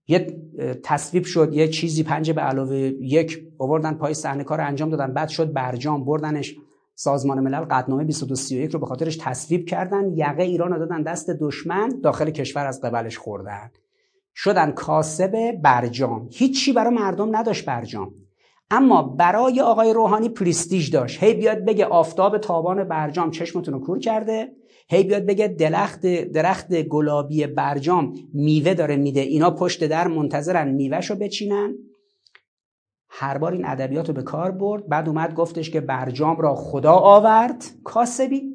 [0.09, 0.41] یه
[0.83, 5.13] تصویب شد یه چیزی پنج به علاوه یک آوردن پای صحنه کار انجام دادن.
[5.13, 6.57] بعد شد برجام بردنش.
[6.95, 10.13] سازمان ملل قدنامه 2231 رو به خاطرش تصویب کردن.
[10.13, 13.71] یقه ایران رو دادن دست دشمن داخل کشور از قبلش خوردن.
[14.35, 16.29] شدن کاسب برجام.
[16.33, 18.15] هیچی برای مردم نداشت برجام.
[18.71, 21.23] اما برای آقای روحانی پریستیژ داشت.
[21.23, 24.53] هی بیاد بگه آفتاب تابان برجام چشمتون رو کور کرده.
[24.89, 29.21] هی بیاد بگه درخت درخت گلابی برجام میوه داره میده.
[29.21, 31.75] اینا پشت در منتظرن میوهش بچینن.
[33.09, 34.89] هر بار این ادبیات رو به کار برد.
[34.89, 37.65] بعد اومد گفتش که برجام را خدا آورد.
[37.85, 38.54] کاسبی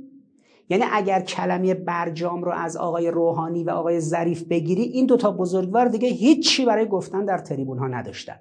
[0.70, 5.88] یعنی اگر کلمه برجام رو از آقای روحانی و آقای ظریف بگیری این دوتا بزرگوار
[5.88, 8.39] دیگه هیچی برای گفتن در تریبون ها نداشتن.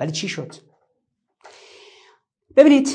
[0.00, 0.54] ولی چی شد؟
[2.56, 2.88] ببینید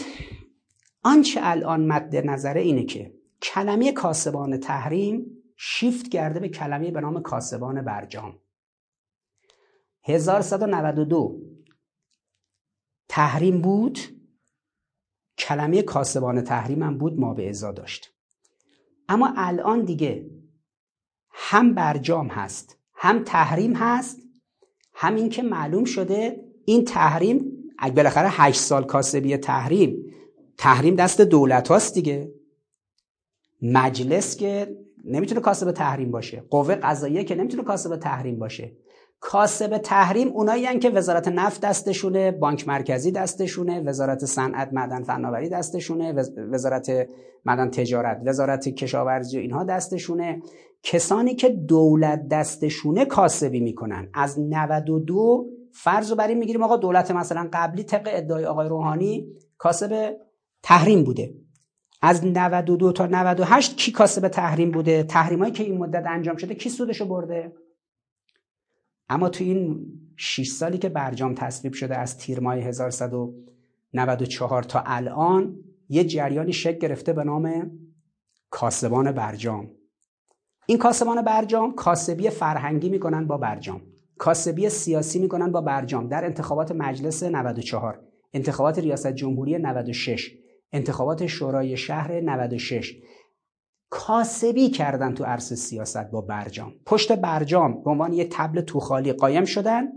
[1.03, 5.25] آنچه الان مد نظره اینه که کلمه کاسبان تحریم
[5.57, 8.39] شیفت کرده به کلمه به نام کاسبان برجام.
[10.03, 11.41] 1192
[13.09, 13.99] تحریم بود
[15.41, 18.13] کلمه کاسبان تحریم هم بود ما به ازا داشت.
[19.09, 20.29] اما الان دیگه
[21.31, 24.17] هم برجام هست هم تحریم هست
[24.93, 30.13] هم این که معلوم شده این تحریم اگه بالاخره هشت سال کاسبی تحریم
[30.57, 32.33] تحریم دست دولت هاست دیگه.
[33.61, 38.71] مجلس که نمی‌تونه کاسب تحریم باشه قوه قضاییه که نمی‌تونه کاسب تحریم باشه.
[39.21, 46.13] کاسب تحریم اونایی که وزارت نفت دستشونه بانک مرکزی دستشونه وزارت صنعت معدن فناوری دستشونه
[46.51, 47.07] وزارت
[47.45, 50.41] معدن تجارت وزارت کشاورزی و اینها دستشونه.
[50.83, 54.09] کسانی که دولت دستشونه کاسبی می‌کنن.
[54.13, 60.17] از 92 فرض رو بر می‌گیریم آقا دولت مثلا قبلی طبق ادعای آقای روحانی کاسب
[60.63, 61.33] تحریم بوده.
[62.01, 66.69] از 92 تا 98 کی کاسب تحریم بوده؟ تحریمایی که این مدت انجام شده کی
[66.69, 67.51] سودشو برده؟
[69.11, 69.85] اما تو این
[70.17, 76.77] 6 سالی که برجام تصویب شده از تیر ماه 1194 تا الان یه جریانی شکل
[76.77, 77.71] گرفته به نام
[78.49, 79.71] کاسبان برجام
[80.65, 83.81] این کاسبان برجام کاسبی فرهنگی می‌کنن با برجام
[84.17, 87.99] کاسبی سیاسی می‌کنن با برجام در انتخابات مجلس 94
[88.33, 90.31] انتخابات ریاست جمهوری 96
[90.71, 92.93] انتخابات شورای شهر 96
[93.93, 96.73] کاسبی کردن تو عرصه سیاست با برجام.
[96.85, 99.87] پشت برجام به عنوان یه تبل توخالی قایم شدن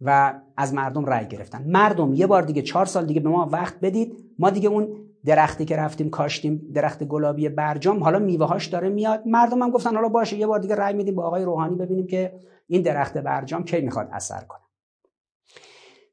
[0.00, 1.64] و از مردم رأی گرفتن.
[1.66, 4.34] مردم یه بار دیگه چهار سال دیگه به ما وقت بدید.
[4.38, 4.88] ما دیگه اون
[5.24, 9.22] درختی که رفتیم کاشتیم درخت گلابی برجام حالا میوه هاش داره میاد.
[9.26, 12.40] مردم هم گفتن حالا باشه یه بار دیگه رأی میدیم با آقای روحانی ببینیم که
[12.66, 14.60] این درخت برجام کی می‌خواد اثر کنه.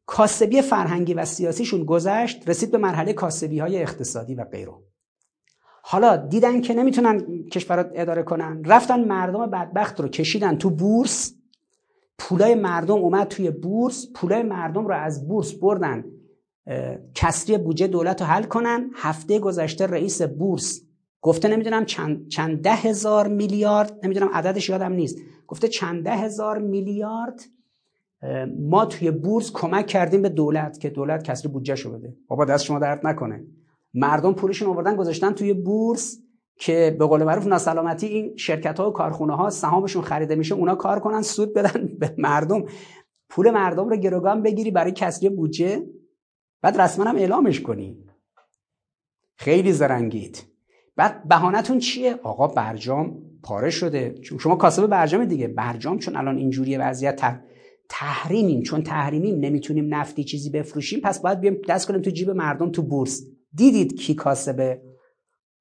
[0.05, 4.71] کاسبی فرهنگی و سیاسیشون گذشت رسید به مرحله کاسبی های اقتصادی و غیره
[5.91, 8.63] حالا دیدن که نمی‌تونن کشور اداره کنن.
[8.65, 11.33] رفتن مردم بدبخت رو کشیدن تو بورس.
[12.19, 14.07] پولای مردم اومد توی بورس.
[14.15, 16.05] پولای مردم رو از بورس بردن.
[17.15, 18.91] کسری بودجه دولت رو حل کنن.
[18.95, 20.81] هفته گذشته رئیس بورس
[21.21, 23.99] گفته نمی‌دونم چند, چند ده هزار میلیارد.
[24.03, 25.17] نمی‌دونم عددش یادم نیست.
[25.47, 27.41] گفته چند ده هزار میلیارد
[28.59, 32.15] ما توی بورس کمک کردیم به دولت که دولت کسری بودجه شو بده.
[32.27, 33.45] بابا دست شما درد نکنه.
[33.93, 36.17] مردم پولشون آوردن گذاشتن توی بورس
[36.55, 40.75] که به قول معروف ناسلامتی این شرکت ها و کارخونه ها سهامشون خریده میشه اونا
[40.75, 42.65] کار کنن سود بدن به مردم.
[43.29, 45.83] پول مردم رو گروگان بگیری برای کسری بودجه
[46.61, 47.97] بعد رسما هم اعلامش کنی.
[49.35, 50.43] خیلی زرنگید.
[50.95, 54.15] بعد بهانتون چیه؟ آقا برجام پاره شده.
[54.39, 55.47] شما کاسب برجام دیگه.
[55.47, 57.41] برجام چون الان اینجوری وضعیت
[57.89, 58.63] تحریمیم.
[58.63, 62.81] چون تحریمیم نمی‌تونیم نفتی چیزی بفروشیم پس باید بیام دست کنیم تو جیب مردم تو
[62.81, 63.23] بورس.
[63.53, 64.81] دیدید کی کاسب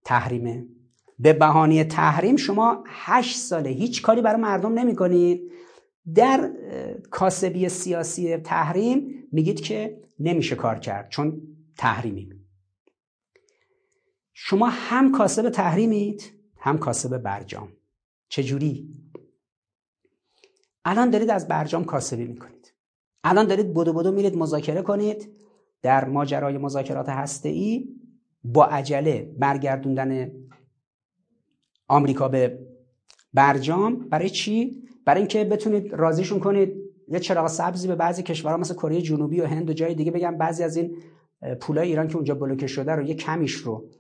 [0.05, 0.67] تحریمه.
[1.19, 5.53] به بهانه تحریم شما هشت ساله هیچ کاری برای مردم نمی کنید
[6.15, 6.53] در
[7.11, 11.43] کاسبی سیاسی تحریم میگید که نمیشه کار کرد چون
[11.77, 12.41] تحریمیم
[14.43, 17.73] شما هم کاسب تحریمید هم کاسب برجام.
[18.29, 18.91] چجوری؟
[20.85, 22.75] الان دارید از برجام کاسبی می‌کنید.
[23.25, 25.37] الان دارید بدو بدو میرید مذاکره کنید.
[25.83, 27.81] در ماجرای مذاکرات هسته
[28.45, 30.31] با عجله برگردوندن
[31.89, 32.59] آمریکا به
[33.35, 34.09] برجام.
[34.09, 36.73] برای چی؟ برای اینکه بتونید راضیشون کنید.
[37.09, 40.39] یه چراغ سبزی به بعضی کشورها مثل کره جنوبی و هند و جای دیگه بگم.
[40.39, 40.97] بعضی از این
[41.61, 43.91] پولای ایران که اونجا بلوکه شده رو یه کمیش رو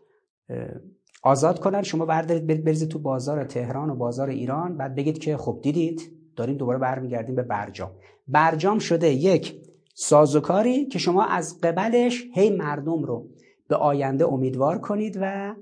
[1.23, 1.83] آزاد کنن.
[1.83, 4.77] شما بردارید بریزید تو بازار تهران و بازار ایران.
[4.77, 7.91] بعد بگید که خب دیدید داریم دوباره برمیگردیم به برجام.
[8.29, 9.70] برجام شده یک
[10.03, 13.29] سازوکاری که شما از قبلش هی مردم رو
[13.69, 15.55] به آینده امیدوار کنید و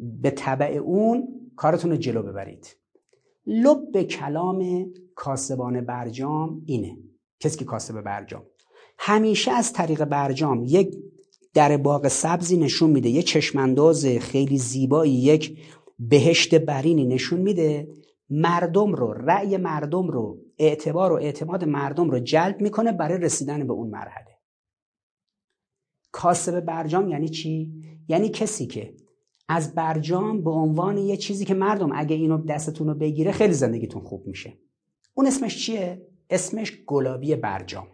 [0.00, 2.76] به طبع اون کارتون رو جلو ببرید.
[3.46, 6.98] لب کلام کاسبان برجام اینه.
[7.40, 8.42] کسی که کاسب برجام.
[8.98, 10.96] همیشه از طریق برجام یک
[11.54, 15.58] در باغ سبزی نشون میده یه چشمانداز خیلی زیبایی یک
[15.98, 17.88] بهشت برینی نشون میده
[18.30, 23.72] مردم رو رأی مردم رو اعتبار و اعتماد مردم رو جلب می‌کنه برای رسیدن به
[23.72, 24.38] اون مرحله.
[26.12, 27.72] کاسب برجام یعنی چی؟
[28.08, 28.94] یعنی کسی که
[29.48, 34.02] از برجام به عنوان یه چیزی که مردم اگه اینو دستتون رو بگیره خیلی زندگیتون
[34.02, 34.58] خوب میشه.
[35.14, 37.88] اون اسمش چیه؟ اسمش گلابی برجام.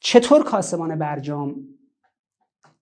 [0.00, 1.56] چطور کاسبان برجام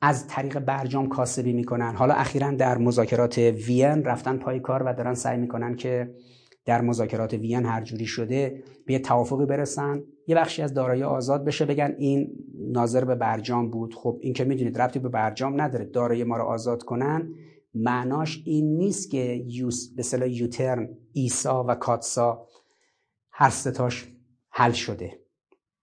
[0.01, 5.15] از طریق برجام کاسبی می‌کنن؟ حالا اخیرا در مذاکرات وین رفتن پای کار و دارن
[5.15, 6.15] سعی می‌کنن که
[6.65, 10.03] در مذاکرات وین هر جوری شده به توافقی برسن.
[10.27, 13.95] یه بخشی از دارایی آزاد بشه بگن این ناظر به برجام بود.
[13.95, 15.85] خب این که می‌دونید ربطی به برجام نداره.
[15.85, 17.35] دارایی ما رو آزاد کنن.
[17.75, 22.47] معناش این نیست که یوس به صلاح یوترن ایسا و کاتسا
[23.31, 24.09] هر ستاش
[24.51, 25.21] حل شده.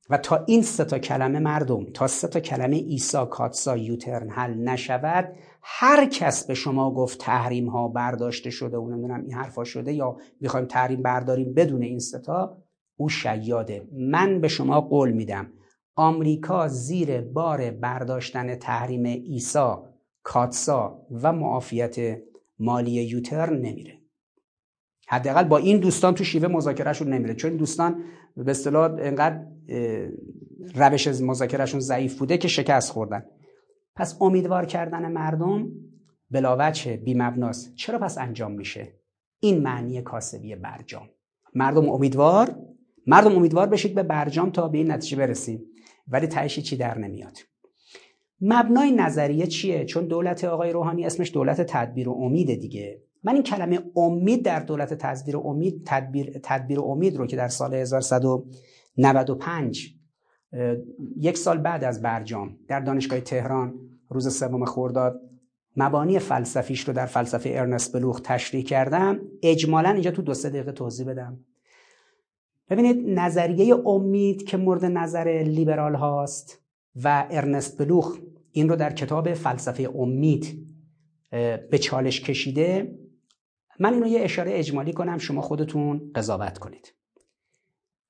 [0.10, 4.54] و تا این سه تا کلمه مردم تا سه تا کلمه ایسا کاتسا یوترن حل
[4.54, 5.36] نشود
[5.70, 10.18] هر کس به شما گفت تحریم ها برداشته شده و نمی‌دونم این حرفا شده یا
[10.42, 12.58] می‌خوایم تحریم برداریم بدون این ستا
[12.98, 13.88] او شیاده.
[13.94, 15.54] من به شما قول میدم
[15.96, 19.90] آمریکا زیر بار برداشتن تحریم ایسا
[20.24, 22.18] کاتسا و معافیت
[22.60, 23.98] مالی یوترن نمیره.
[25.08, 27.36] حداقل با این دوستان تو شیوه مذاکرهشون نمیره.
[27.36, 28.04] چون دوستان
[28.38, 29.46] به اصطلاح انقدر
[30.76, 33.26] روش مذاکرهشون ضعیف بوده که شکست خوردن.
[33.98, 35.72] پس امیدوار کردن مردم
[36.32, 38.94] بلاوچه بی مبناست چرا پس انجام میشه؟
[39.40, 41.10] این معنی کاسبی برجام.
[41.56, 42.60] مردم امیدوار
[43.08, 45.64] مردم امیدوار بشید به برجام تا به این نتیجه برسیم.
[46.08, 47.38] ولی تهش چی در نمیاد.
[48.42, 53.02] مبنای نظریه چیه؟ چون دولت آقای روحانی اسمش دولت تدبیر و امید دیگه.
[53.24, 57.36] من این کلمه امید در دولت تدبیر و امید تدبیر, تدبیر و امید رو که
[57.36, 59.97] در سال 1195
[61.18, 63.74] یک سال بعد از برجام در دانشگاه تهران
[64.10, 65.22] روز سوم خرداد
[65.78, 69.20] مبانی فلسفیش رو در فلسفه ارنست بلوخ تشریح کردم.
[69.44, 71.40] اجمالا اینجا تو دو سه دقیقه توضیح بدم.
[72.70, 76.62] ببینید نظریه امید که مورد نظر لیبرال هاست
[77.04, 78.18] و ارنست بلوخ
[78.52, 80.68] این رو در کتاب فلسفه امید
[81.70, 82.98] به چالش کشیده.
[83.80, 86.94] من اینو یه اشاره اجمالی کنم شما خودتون قضاوت کنید.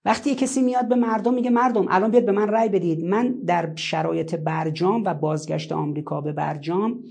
[0.07, 3.05] وقتی کسی میاد به مردم میگه مردم الان بیاد به من رأی بدید.
[3.05, 7.03] من در شرایط برجام و بازگشت آمریکا به برجام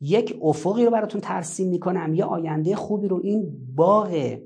[0.00, 2.14] یک افقی رو براتون ترسیم می‌کنم.
[2.14, 4.38] یه آینده خوبی رو این باغ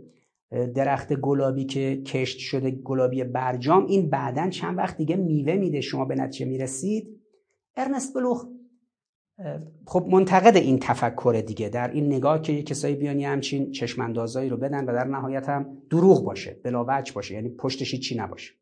[0.74, 5.80] درخت گلابی که کشت شده گلابی برجام این بعدا چند وقت دیگه میوه میده.
[5.80, 7.20] شما به نتیجه می‌رسید.
[7.76, 8.46] ارنست بلوخ
[9.86, 11.68] خب منتقد این تفکر دیگه.
[11.68, 16.24] در این نگاه که کسایی بیانی همچین چشماندازایی رو بدن و در نهایت هم دروغ
[16.24, 18.52] باشه بلاوچ باشه یعنی پشتش چی نباشه.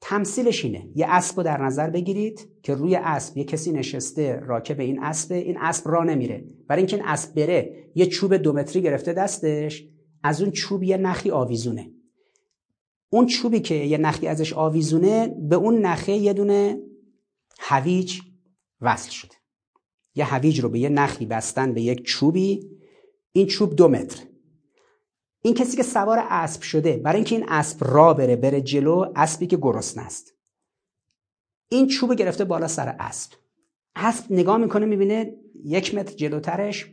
[0.00, 0.88] تمثیلش اینه.
[0.94, 5.32] یه اسب رو در نظر بگیرید که روی اسب یه کسی نشسته راکب این اسب
[5.32, 6.44] این اسب را نمیره.
[6.68, 9.88] برای اینکه این اسب بره یه چوب دو متری گرفته دستش
[10.22, 11.90] از اون چوب یه نخی آویزونه.
[13.10, 16.80] اون چوبی که یه نخی ازش آویزونه به اون نخه یه دونه
[17.58, 18.20] هویج
[18.80, 19.34] وصل شده
[20.14, 22.70] یه هویج رو به یه نخی بستن به یک چوبی
[23.32, 24.22] این چوب دو متر.
[25.42, 29.46] این کسی که سوار اسب شده برای اینکه این اسب را بره بره جلو اسبی
[29.46, 30.34] که گرسنه است.
[31.68, 33.32] این چوب گرفته بالا سر اسب.
[33.96, 36.92] اسب نگاه می‌کنه می‌بینه یک متر جلوترش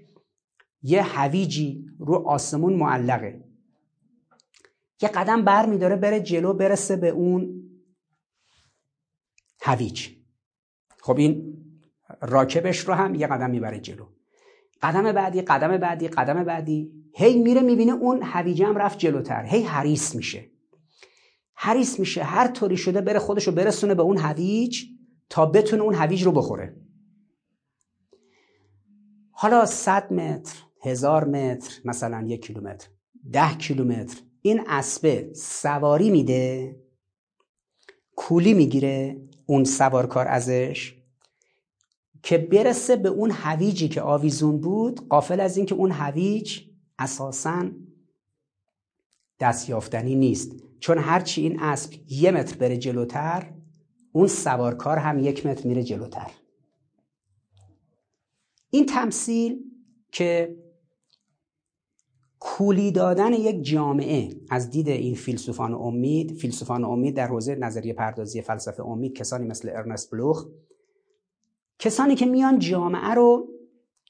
[0.83, 3.43] یه هویجی رو آسمون معلقه.
[5.01, 7.69] یه قدم بر میداره بره جلو برسه به اون
[9.61, 10.09] هویج.
[11.01, 11.52] خب این
[12.23, 14.05] راکبش رو هم یه قدم می‌بره جلو.
[14.81, 16.91] قدم بعدی قدم بعدی قدم بعدی.
[17.15, 19.45] هی میره می‌بینه اون هویجه هم رفت جلوتر.
[19.45, 20.45] هی حریص میشه.
[21.53, 22.23] حریص میشه.
[22.23, 24.83] هر طوری شده بره خودش رو برسونه به اون هویج
[25.29, 26.75] تا بتونه اون هویج رو بخوره.
[29.31, 32.87] حالا صد متر هزار متر مثلا یک کیلومتر
[33.33, 34.21] ده کیلومتر.
[34.41, 36.75] این اسبه سواری میده
[38.15, 41.02] کولی می‌گیره اون سوارکار ازش
[42.23, 46.61] که برسه به اون هویجی که آویزون بود قافل از اینکه اون هویج
[46.99, 47.69] اساسا
[49.39, 50.51] دستیافتنی نیست.
[50.79, 53.53] چون هرچی این اسب یه متر بره جلوتر
[54.11, 56.31] اون سوارکار هم یک متر میره جلوتر.
[58.69, 59.59] این تمثیل
[60.11, 60.55] که
[62.39, 68.41] کولی دادن یک جامعه از دید این فیلسوفان امید فیلسوفان امید در حوزه نظریه پردازی
[68.41, 70.47] فلسفه امید کسانی مثل ارنست بلوخ
[71.83, 73.47] کسانی که میان جامعه رو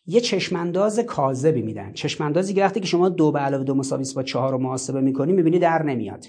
[0.06, 1.94] یه چشمانداز کاذبی میدن.
[1.94, 5.34] چشماندازی که وقتی که شما دو به علاوه دو مساوی با چهار رو محاسبه می‌کنی
[5.34, 6.26] می‌بینی در نمیاد.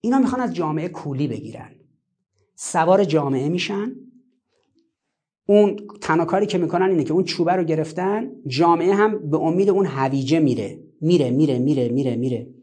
[0.00, 1.70] اینا می‌خوان از جامعه کولی بگیرن.
[2.54, 3.92] سوار جامعه میشن.
[5.46, 9.86] اون تنها که می‌کنن اینه که اون چوبه رو گرفتن جامعه هم به امید اون
[9.86, 10.78] هویجه میره.
[11.00, 12.54] میره میره میره میره میره.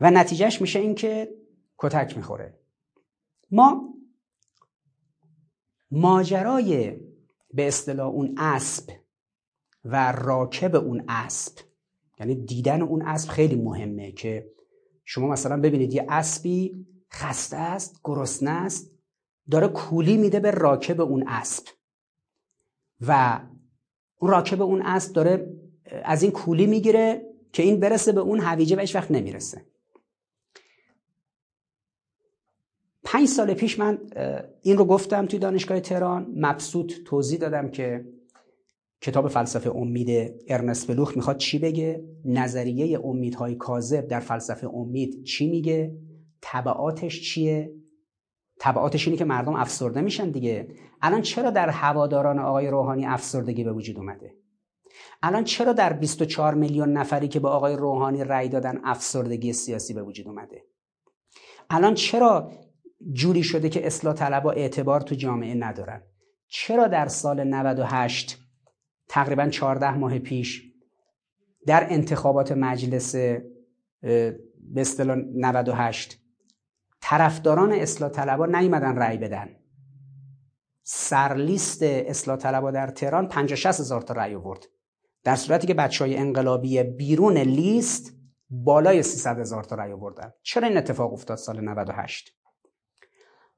[0.00, 1.34] و نتیجهش میشه این که
[1.78, 2.54] کتک می‌خوره.
[3.50, 3.94] ما
[5.92, 6.96] ماجرای
[7.54, 8.90] به اصطلاح اون اسب
[9.84, 11.58] و راکب اون اسب
[12.20, 14.46] یعنی دیدن اون اسب خیلی مهمه که
[15.04, 18.90] شما مثلا ببینید یه اسبی خسته است گرسنه است
[19.50, 21.64] داره کولی میده به راکب اون اسب
[23.00, 23.40] و
[24.18, 25.52] اون راکب اون اسب داره
[26.04, 29.71] از این کولی می‌گیره که این برسه به اون هویجه و وقت نمی‌رسه.
[33.12, 33.98] پنج سال پیش من
[34.62, 36.32] این رو گفتم توی دانشگاه تهران.
[36.36, 38.04] مبسوط توضیح دادم که
[39.00, 45.50] کتاب فلسفه امید ارنست بلوخ می‌خواد چی بگه؟ نظریه امیدهای کاذب در فلسفه امید چی
[45.50, 45.94] میگه؟
[46.40, 47.72] طبعاتش چیه؟
[48.58, 50.68] طبعاتش اینه که مردم افسرده میشن دیگه.
[51.02, 54.34] الان چرا در هواداران آقای روحانی افسردگی به وجود اومده؟
[55.22, 60.02] الان چرا در 24 میلیون نفری که به آقای روحانی رأی دادن افسردگی سیاسی به
[60.02, 60.64] وجود اومده؟
[61.70, 62.50] الان چرا
[63.12, 66.02] جوری شده که اصلاح طلبا اعتبار تو جامعه ندارن.
[66.48, 68.38] چرا در سال 98
[69.08, 70.72] تقریبا 14 ماه پیش
[71.66, 74.40] در انتخابات مجلس به
[74.76, 76.18] اصطلاح 98
[77.00, 79.48] طرفداران اصلاح طلبا نیومدن رأی بدن؟
[80.82, 84.66] سرلیست اصلاح طلبا در تهران 50 60 هزار تا رأی آورد.
[85.24, 88.12] در صورتی که بچه های انقلابی بیرون لیست
[88.50, 90.32] بالای 300 هزار تا رأی آوردن.
[90.42, 92.41] چرا این اتفاق افتاد سال 98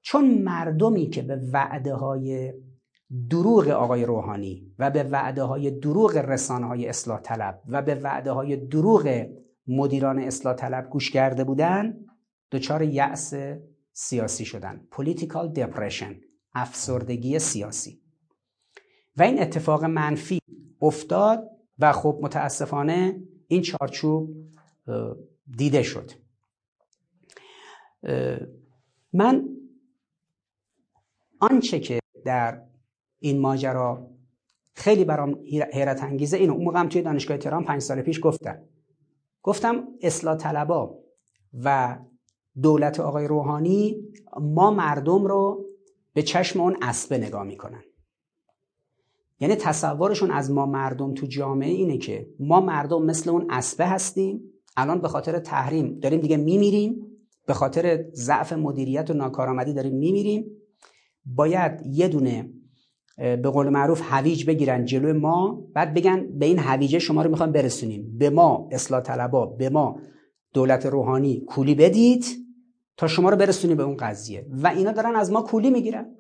[0.05, 2.53] چون مردمی که به وعده های
[3.31, 8.31] دروغ آقای روحانی و به وعده های دروغ رسانه های اصلاح طلب و به وعده
[8.33, 9.27] های دروغ
[9.67, 11.95] مدیران اصلاح طلب گوش کرده بودن
[12.53, 13.35] دچار یأس
[13.93, 14.87] سیاسی شدن.
[14.93, 16.15] Political depression
[16.55, 18.01] افسردگی سیاسی.
[19.17, 20.39] و این اتفاق منفی
[20.81, 24.31] افتاد و خب متاسفانه این چارچوب
[25.57, 26.11] دیده شد.
[29.13, 29.49] من
[31.51, 32.63] آنچه که در
[33.19, 34.11] این ماجرا
[34.75, 35.39] خیلی برام
[35.73, 38.59] حیرت انگیزه اینو اون موقع هم توی دانشگاه تهران پنج سال پیش گفتم.
[39.43, 40.99] گفتم اصلاح طلبا
[41.65, 41.99] و
[42.63, 44.09] دولت آقای روحانی
[44.41, 45.65] ما مردم رو
[46.15, 47.83] به چشم اون اسبه نگاه می‌کنن.
[49.41, 54.41] یعنی تصورشون از ما مردم تو جامعه اینه که ما مردم مثل اون اسبه هستیم.
[54.77, 57.07] الان به خاطر تحریم داریم دیگه میمیریم.
[57.47, 60.64] به خاطر ضعف مدیریت و ناکارآمدی داریم میمیریم.
[61.27, 62.51] باید یه دونه
[63.17, 67.53] به قول معروف هویج بگیرن جلوی ما بعد بگن به این هویجه شما رو می‌خوام
[67.53, 68.19] برسونیم.
[68.19, 70.01] به ما اصلاح طلبا به ما
[70.53, 72.25] دولت روحانی کولی بدید
[72.97, 74.47] تا شما رو برسونیم به اون قضیه.
[74.51, 76.17] و اینا دارن از ما کولی می‌گیرن.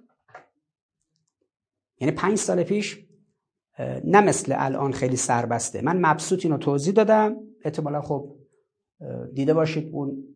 [2.00, 2.98] یعنی پنج سال پیش
[4.04, 5.82] نه مثل الان خیلی سربسته.
[5.82, 7.36] من مبسوط اینو توضیح دادم.
[7.64, 8.36] احتمالا خب
[9.34, 10.33] دیده باشید اون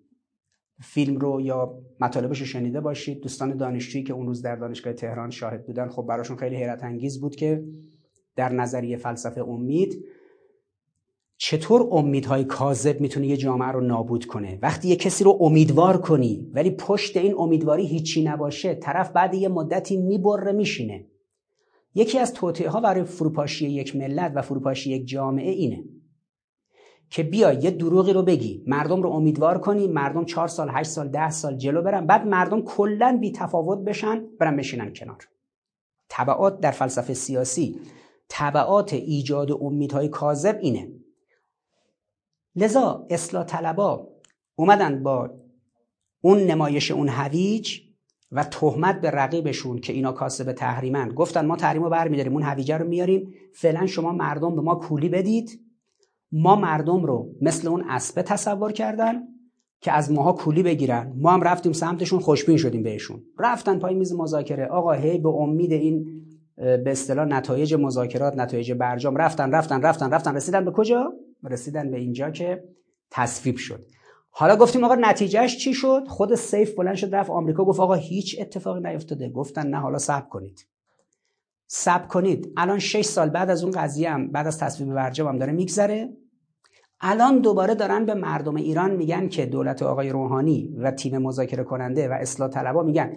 [0.81, 3.21] فیلم رو یا مطالبش رو شنیده باشید.
[3.21, 7.21] دوستان دانشجویی که اون روز در دانشگاه تهران شاهد بودن خب براشون خیلی حیرت انگیز
[7.21, 7.65] بود که
[8.37, 10.05] در نظریه فلسفه امید
[11.37, 16.51] چطور امیدهای کاذب می‌تونه یه جامعه رو نابود کنه؟ وقتی یه کسی رو امیدوار کنی
[16.55, 21.07] ولی پشت این امیدواری هیچی نباشه طرف بعد یه مدتی می‌بره میشینه.
[21.95, 25.85] یکی از توطئه ها برای فروپاشی یک ملت و فروپاشی یک جامعه اینه.
[27.11, 28.65] که بیا یه دروغی رو بگی.
[28.67, 32.07] مردم رو امیدوار کنی مردم چهار سال هشت سال ده سال جلو برن.
[32.07, 35.29] بعد مردم کلا بی تفاوت بشن برن بشینن کنار.
[36.09, 37.81] طبعات در فلسفه سیاسی
[38.29, 40.89] طبعات ایجاد امیدهای کاذب اینه.
[42.57, 44.09] لذا اصلاح طلبا
[44.57, 45.31] اومدن با
[46.21, 47.81] اون نمایش اون هویج
[48.33, 51.09] و تهمت به رقیبشون که اینا کاسب تحریمن.
[51.09, 53.35] گفتن ما تحریم رو برمیداریم اون هویجه رو میاریم.
[53.55, 55.68] فعلا شما مردم به ما کولی بدید.
[56.33, 59.23] ما مردم رو مثل اون اسبه تصور کردن
[59.81, 61.13] که از ماها کولی بگیرن.
[61.17, 63.23] ما هم رفتیم سمتشون خوشبین شدیم بهشون.
[63.39, 64.67] رفتن پای میز مذاکره.
[64.67, 66.23] آقا هی به امید این
[66.57, 70.37] به اصطلاح نتایج مذاکرات نتایج برجام رفتن رفتن رفتن رفتن.
[70.37, 71.13] رسیدن به کجا؟
[71.45, 72.65] رسیدن به اینجا که
[73.11, 73.87] تصویب شد.
[74.31, 78.37] حالا گفتیم آقا نتیجهش چی شد؟ خود سیف بلند شد رفت آمریکا گفت آقا هیچ
[78.41, 79.29] اتفاقی نیفتاده.
[79.29, 80.67] گفتن نه حالا صبر کنید.
[81.69, 82.53] صبر کنید.
[82.57, 86.09] الان 6 سال بعد از اون قضیه هم بعد از تصویب برجام داره میگذره.
[87.01, 92.09] الان دوباره دارن به مردم ایران میگن که دولت آقای روحانی و تیم مذاکره کننده
[92.09, 93.13] و اصلاح طلبا میگن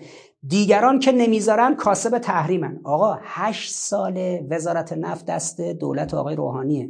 [0.47, 2.79] دیگران که نمی‌ذارن کاسب تحریمن.
[2.83, 6.89] آقا هشت سال وزارت نفت دست دولت آقای روحانیه.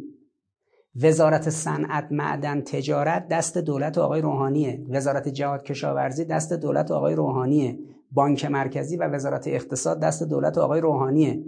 [1.02, 4.86] وزارت صنعت معدن تجارت دست دولت آقای روحانیه.
[4.90, 7.80] وزارت جهاد کشاورزی دست دولت آقای روحانیه.
[8.12, 11.44] بانک مرکزی و وزارت اقتصاد دست دولت آقای روحانیه.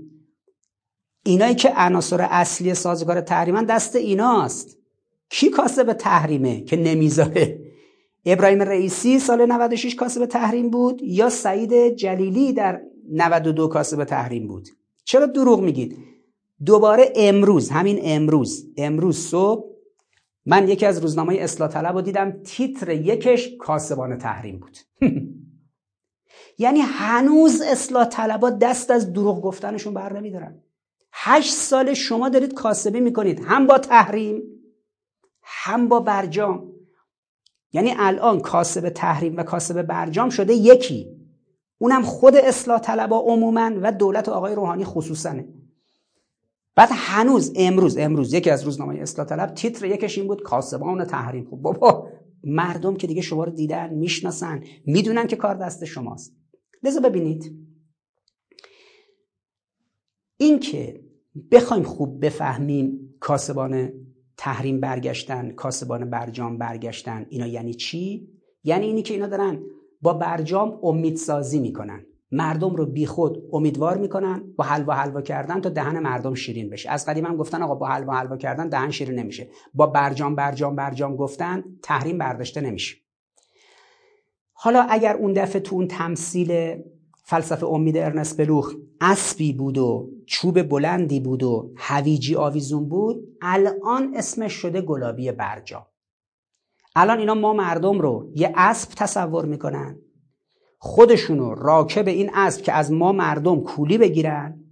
[1.25, 4.77] اینایی که عناصر اصلی سازگار تحریمن دست ایناست.
[5.29, 7.59] کی کاسب تحریمه که نمی‌ذاره؟
[8.25, 14.67] ابراهیم رئیسی سال 96 کاسب تحریم بود یا سعید جلیلی در 92 کاسب تحریم بود؟
[15.03, 15.97] چرا دروغ میگید؟
[16.65, 19.73] دوباره امروز همین امروز امروز صبح
[20.45, 24.77] من یکی از روزنامه اصلاح طلب رو دیدم تیتر یکش کاسبان تحریم بود.
[26.57, 30.63] یعنی هنوز اصلاح طلبا دست از دروغ گفتنشون بر نمیدارن.
[31.13, 33.39] هشت سال شما دارید کاسبی می‌کنید.
[33.45, 34.43] هم با تحریم
[35.43, 36.73] هم با برجام.
[37.73, 41.23] یعنی الان کاسب تحریم و کاسب برجام شده یکی.
[41.77, 45.35] اونم خود اصلاح طلبا عموما و دولت آقای روحانی خصوصا.
[46.75, 51.47] بعد هنوز امروز امروز یکی از روزنامه اصلاح طلب تیتر یکش این بود کاسبان تحریم.
[51.51, 52.09] خب بابا
[52.43, 56.42] مردم که دیگه شما رو دیدن می‌شناسن می‌دونن که کار دست شماست.
[56.83, 57.63] لذا ببینید.
[60.37, 61.03] این که
[61.51, 63.91] بخوایم خوب بفهمیم کاسبان
[64.37, 68.29] تحریم برگشتن کاسبان برجام برگشتن اینا یعنی چی؟
[68.63, 69.63] یعنی اینی که اینا دارن
[70.01, 72.05] با برجام امیدسازی می‌کنن.
[72.31, 76.89] مردم رو بیخود امیدوار می‌کنن با حلوا حلوا کردن تا دهن مردم شیرین بشه.
[76.89, 79.49] از قدیم هم گفتن آقا با حلوا حلوا کردن دهن شیرین نمیشه.
[79.73, 83.02] با برجام برجام برجام گفتن تحریم برداشته نمیشه.
[84.63, 86.77] حالا اگر اون دفعه تو اون تمثیل
[87.23, 94.13] فلسفه امید ارنست بلوخ اسبی بود و چوب بلندی بود و هویجی آویزون بود الان
[94.15, 95.85] اسمش شده گلابی برجام
[96.95, 99.99] الان اینا ما مردم رو یه اسب تصور می‌کنن.
[100.79, 104.63] خودشونو راکب این اسب که از ما مردم کولی بگیرن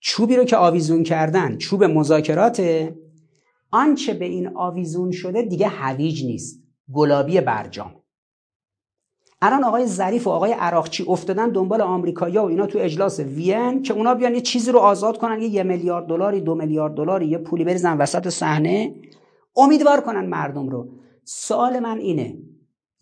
[0.00, 2.98] چوبی رو که آویزون کردن چوب مذاکراته
[3.70, 8.03] آنچه به این آویزون شده دیگه هویج نیست گلابی برجام.
[9.46, 13.94] الان آقای ظریف و آقای عراقچی افتادن دنبال آمریکایی‌ها و اینا تو اجلاس وین که
[13.94, 17.64] اونا بیان یه چیزی رو آزاد کنن یه, میلیارد دلاری دو میلیارد دلاری یه پولی
[17.64, 18.94] بریزن وسط صحنه.
[19.56, 20.88] امیدوار کنن مردم رو.
[21.24, 22.38] سوال من اینه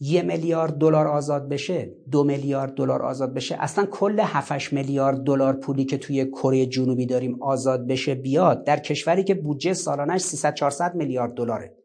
[0.00, 5.52] یه میلیارد دلار آزاد بشه؟ دو میلیارد دلار آزاد بشه؟ اصلا کل 7 میلیارد دلار
[5.52, 10.54] پولی که توی کره جنوبی داریم آزاد بشه بیاد در کشوری که بودجه سالانش 300
[10.54, 11.81] 400 میلیارد دلاره.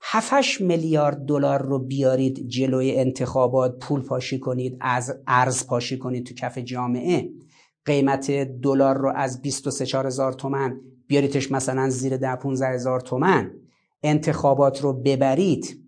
[0.00, 6.34] 7 میلیارد دلار رو بیارید جلوی انتخابات پول پاشی کنید از ارز پاشی کنید تو
[6.34, 7.30] کف جامعه.
[7.84, 8.30] قیمت
[8.62, 13.50] دلار رو از 23 هزار تومن بیاریدش مثلا زیر 10 15 هزار تومن
[14.02, 15.84] انتخابات رو ببرید.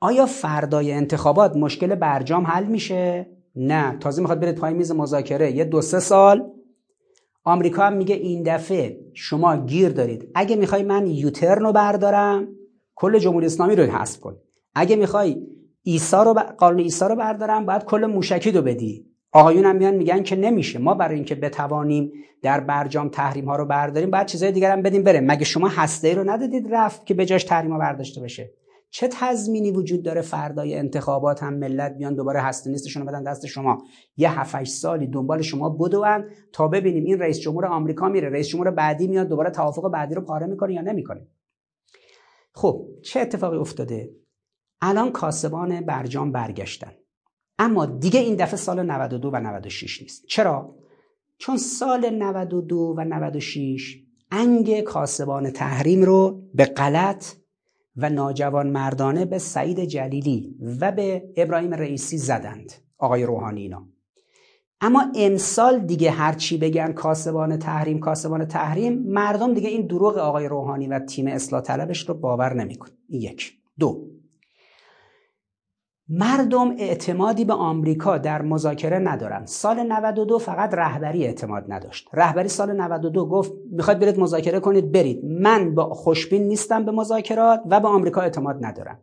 [0.00, 3.26] آیا فردای انتخابات مشکل برجام حل میشه؟
[3.56, 3.96] نه.
[3.98, 5.52] تازه می‌خواد برید پای میز مذاکره.
[5.52, 6.50] یه دو سه سال.
[7.44, 10.28] آمریکا هم میگه این دفعه شما گیر دارید.
[10.34, 12.48] اگه می‌خوای من یوترن رو بردارم
[13.00, 14.36] کل جمهوری اسلامی رو حذف کن.
[14.74, 15.46] اگه می‌خوای
[15.82, 16.38] ایسا رو ب...
[16.38, 19.06] قانون ایسا رو بردارم باید کل موشکی رو بدی.
[19.32, 20.78] آقایون هم میان میگن که نمیشه.
[20.78, 25.02] ما برای اینکه بتوانیم در برجام تحریم ها رو برداریم باید چیزای دیگر هم بدیم
[25.02, 25.20] بره.
[25.20, 28.50] مگه شما هسته رو ندادید رفت که به جاش تحریم ها برداشته بشه؟
[28.90, 33.82] چه تضمینی وجود داره فردای انتخابات هم ملت بیان دوباره هسته نیستشون بدن دست شما؟
[34.16, 38.28] یه 7 سالی دنبال شما بدون تا ببینیم این رئیس جمهور آمریکا میره.
[38.28, 41.26] رئیس جمهور بعدی میاد دوباره توافق بعدی رو پاره می‌کنه یا نمی‌کنه؟
[42.52, 44.10] خب چه اتفاقی افتاده؟
[44.80, 46.92] الان کاسبان برجام برگشتن.
[47.58, 50.26] اما دیگه این دفعه سال 92 و 96 نیست.
[50.26, 50.76] چرا؟
[51.38, 53.96] چون سال 92 و 96
[54.30, 57.26] انگ کاسبان تحریم رو به غلط
[57.96, 62.72] و ناجوان مردانه به سعید جلیلی و به ابراهیم رئیسی زدند.
[62.98, 63.88] آقای روحانی اینا.
[64.80, 70.86] اما امسال دیگه هرچی بگن کاسبان تحریم کاسبان تحریم مردم دیگه این دروغ آقای روحانی
[70.86, 73.52] و تیم اصلاح طلبش رو باور نمیکن این یک.
[73.78, 74.06] دو.
[76.08, 79.46] مردم اعتمادی به آمریکا در مذاکره ندارن.
[79.46, 82.08] سال 92 فقط رهبری اعتماد نداشت.
[82.12, 85.24] رهبری سال 92 گفت می‌خواید برید مذاکره کنید برید.
[85.24, 88.98] من با خوشبین نیستم به مذاکرات و به آمریکا اعتماد ندارم.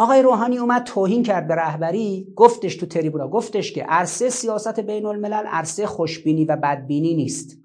[0.00, 5.06] آقای روحانی اومد توهین کرد به رهبری گفتش تو تریبونا گفتش که عرصه سیاست بین
[5.06, 7.58] الملل عرصه خوشبینی و بدبینی نیست.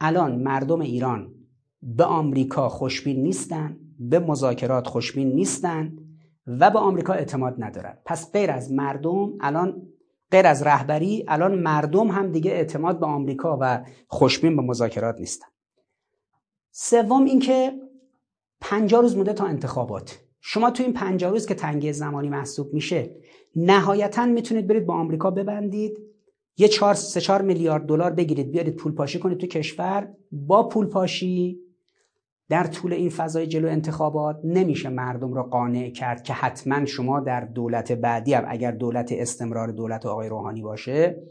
[0.00, 1.34] الان مردم ایران
[1.82, 5.96] به آمریکا خوشبین نیستن به مذاکرات خوشبین نیستن
[6.46, 7.98] و به آمریکا اعتماد ندارن.
[8.04, 9.82] پس غیر از مردم الان
[10.30, 15.46] غیر از رهبری الان مردم هم دیگه اعتماد به آمریکا و خوشبین به مذاکرات نیستن.
[16.70, 17.72] سوم اینکه
[18.60, 20.21] 50 روز مونده تا انتخابات.
[20.44, 23.16] شما تو این 50 روز که تنگی زمانی محسوب میشه
[23.56, 25.98] نهایتا می‌تونید برید با آمریکا ببندید.
[26.56, 30.08] یه 4 3 4 میلیارد دلار بگیرید بیارید پول پاشی کنید تو کشور.
[30.32, 31.58] با پول پاشی
[32.48, 37.40] در طول این فضای جلو انتخابات نمیشه مردم را قانع کرد که حتما شما در
[37.40, 41.22] دولت بعدی هم اگر دولت استمرار دولت آقای روحانی باشه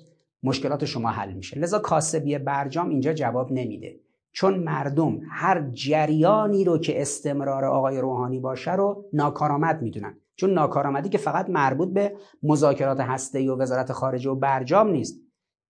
[0.43, 1.59] مشکلات شما حل میشه.
[1.59, 3.99] لذا کاسبی برجام اینجا جواب نمیده.
[4.31, 10.17] چون مردم هر جریانی رو که استمرار آقای روحانی باشه رو ناکارآمد می‌دونن.
[10.35, 15.19] چون ناکارآمدی که فقط مربوط به مذاکرات هسته‌ای و وزارت خارجه و برجام نیست.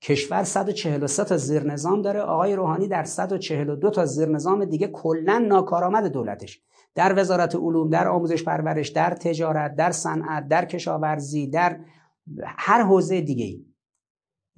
[0.02, 5.46] کشور 143 تا زیر نظام داره آقای روحانی در 142 تا زیر نظام دیگه کلا
[5.48, 6.62] ناکارآمد دولتش.
[6.96, 11.80] در وزارت علوم در آموزش پرورش در تجارت در صنعت در کشاورزی در
[12.44, 13.66] هر حوزه دیگه ای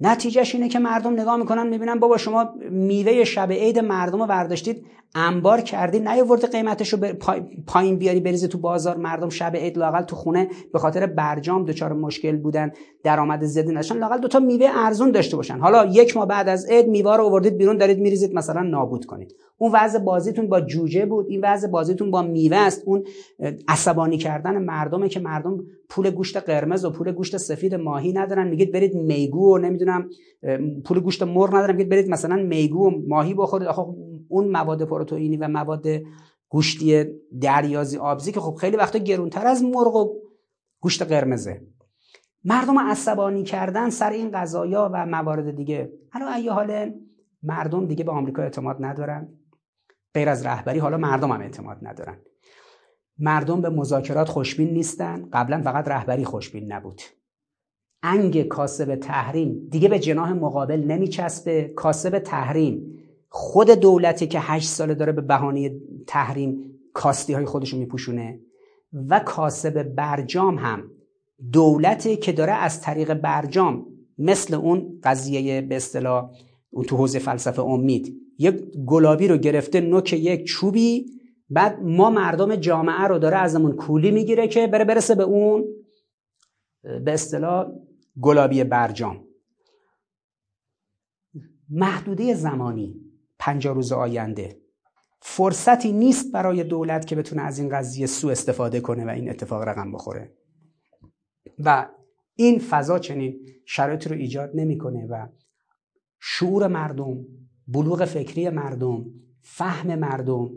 [0.00, 4.86] نتیجهش اینه که مردم نگاه می‌کنن می‌بینن بابا شما میوه شب عید مردم رو برداشتید
[5.16, 6.98] انبار کردی نیاورده قیمتش رو
[7.66, 11.92] پایین بیاری بریزی تو بازار مردم شب عید لاقل تو خونه به خاطر برجام دچار
[11.92, 12.72] مشکل بودن
[13.04, 15.58] درآمد زیادی نداشتن لاقل دو تا میوه ارزون داشته باشن.
[15.58, 19.34] حالا یک ماه بعد از عید میوه رو آوردید بیرون دارید میریزید مثلا نابود کنید.
[19.58, 22.82] اون وضع بازیتون با جوجه بود این وضع بازیتون با میوه است.
[22.86, 23.04] اون
[23.68, 25.58] عصبانی کردن مردمه که مردم
[25.88, 29.58] پول گوشت قرمز و پول گوشت سفید ماهی ندارن میگید برید میگو و
[30.84, 33.68] پول گوشت مرغ ندارن میگید برید مثلا میگو و ماهی بخورید.
[33.68, 33.82] آخه
[34.28, 35.86] اون مواد پروتئینی و مواد
[36.48, 37.04] گوشتی
[37.40, 40.14] دریازی آبزی که خب خیلی وقتا گرونتر از مرغ و
[40.80, 41.66] گوشت قرمزه.
[42.44, 45.92] مردم عصبانی کردن سر این غذایا و موارد دیگه.
[46.12, 46.92] حالا ای حال
[47.42, 49.28] مردم دیگه به آمریکا اعتماد ندارن.
[50.14, 52.16] غیر از رهبری حالا مردم هم اعتماد ندارن.
[53.18, 55.28] مردم به مذاکرات خوشبین نیستن.
[55.32, 57.00] قبلا فقط رهبری خوشبین نبود.
[58.06, 59.68] انگ کاسب تحریم.
[59.70, 61.72] دیگه به جناح مقابل نمیچسبه.
[61.76, 62.98] کاسب تحریم.
[63.28, 68.40] خود دولتی که هشت ساله داره به بهانه تحریم کاستی های خودشو میپوشونه.
[69.08, 70.90] و کاسب برجام هم.
[71.52, 73.86] دولتی که داره از طریق برجام
[74.18, 76.30] مثل اون قضیه به اصطلاح
[76.70, 78.20] اون تو حوزه فلسفه امید.
[78.38, 78.54] یک
[78.86, 81.06] گلابی رو گرفته نوک یک چوبی.
[81.50, 85.64] بعد ما مردم جامعه رو داره ازمون کولی می‌گیره که بره برسه به اون
[87.04, 87.66] به اصطلاح
[88.20, 89.24] گلابی برجام.
[91.70, 93.00] محدوده زمانی
[93.38, 94.60] پنجاه روز آینده.
[95.22, 99.62] فرصتی نیست برای دولت که بتونه از این قضیه سو استفاده کنه و این اتفاق
[99.62, 100.34] رقم بخوره.
[101.58, 101.88] و
[102.36, 105.28] این فضا چنین شرایطی رو ایجاد نمی‌کنه و
[106.20, 107.24] شعور مردم
[107.68, 109.04] بلوغ فکری مردم
[109.42, 110.50] فهم مردم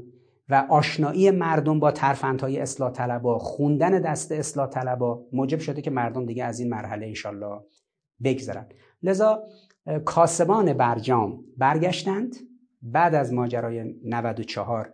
[0.50, 6.26] و آشنایی مردم با ترفندهای اصلاح طلبا خوندن دست اصلاح طلبا موجب شده که مردم
[6.26, 7.62] دیگه از این مرحله انشالله
[8.24, 8.66] بگذرن.
[9.04, 9.44] لذا
[10.06, 12.36] کاسبان برجام برگشتند.
[12.82, 14.94] بعد از ماجرای 94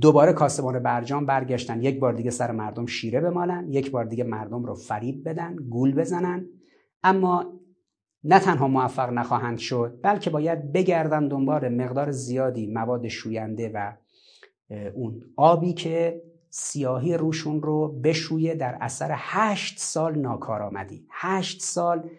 [0.00, 1.82] دوباره کاسبان برجام برگشتن.
[1.82, 5.94] یک بار دیگه سر مردم شیره بمالن یک بار دیگه مردم رو فریب بدن گول
[5.94, 6.46] بزنن.
[7.02, 7.52] اما
[8.24, 13.92] نه تنها موفق نخواهند شد بلکه باید بگردن دنبال مقدار زیادی مواد شوینده و
[14.94, 21.06] اون آبی که سیاهی روشون رو بشویه در اثر هشت سال ناکارآمدی.
[21.10, 22.10] هشت سال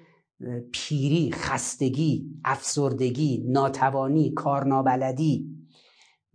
[0.71, 5.49] پیری خستگی افسردگی ناتوانی کارنابلدی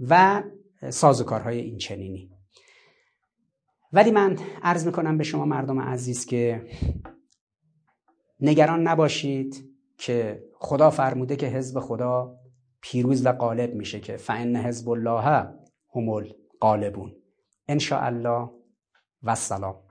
[0.01, 0.43] و
[0.91, 2.31] سازوکارهای این چنینی
[3.93, 6.67] ولی من عرض می‌کنم به شما مردم عزیز که
[8.41, 9.65] نگران نباشید
[9.99, 12.39] که خدا فرموده که حزب خدا
[12.81, 15.49] پیروز و غالب میشه که فان حزب الله
[15.95, 17.23] هم الغالبون
[17.69, 18.51] ان الله
[19.23, 19.88] و سلام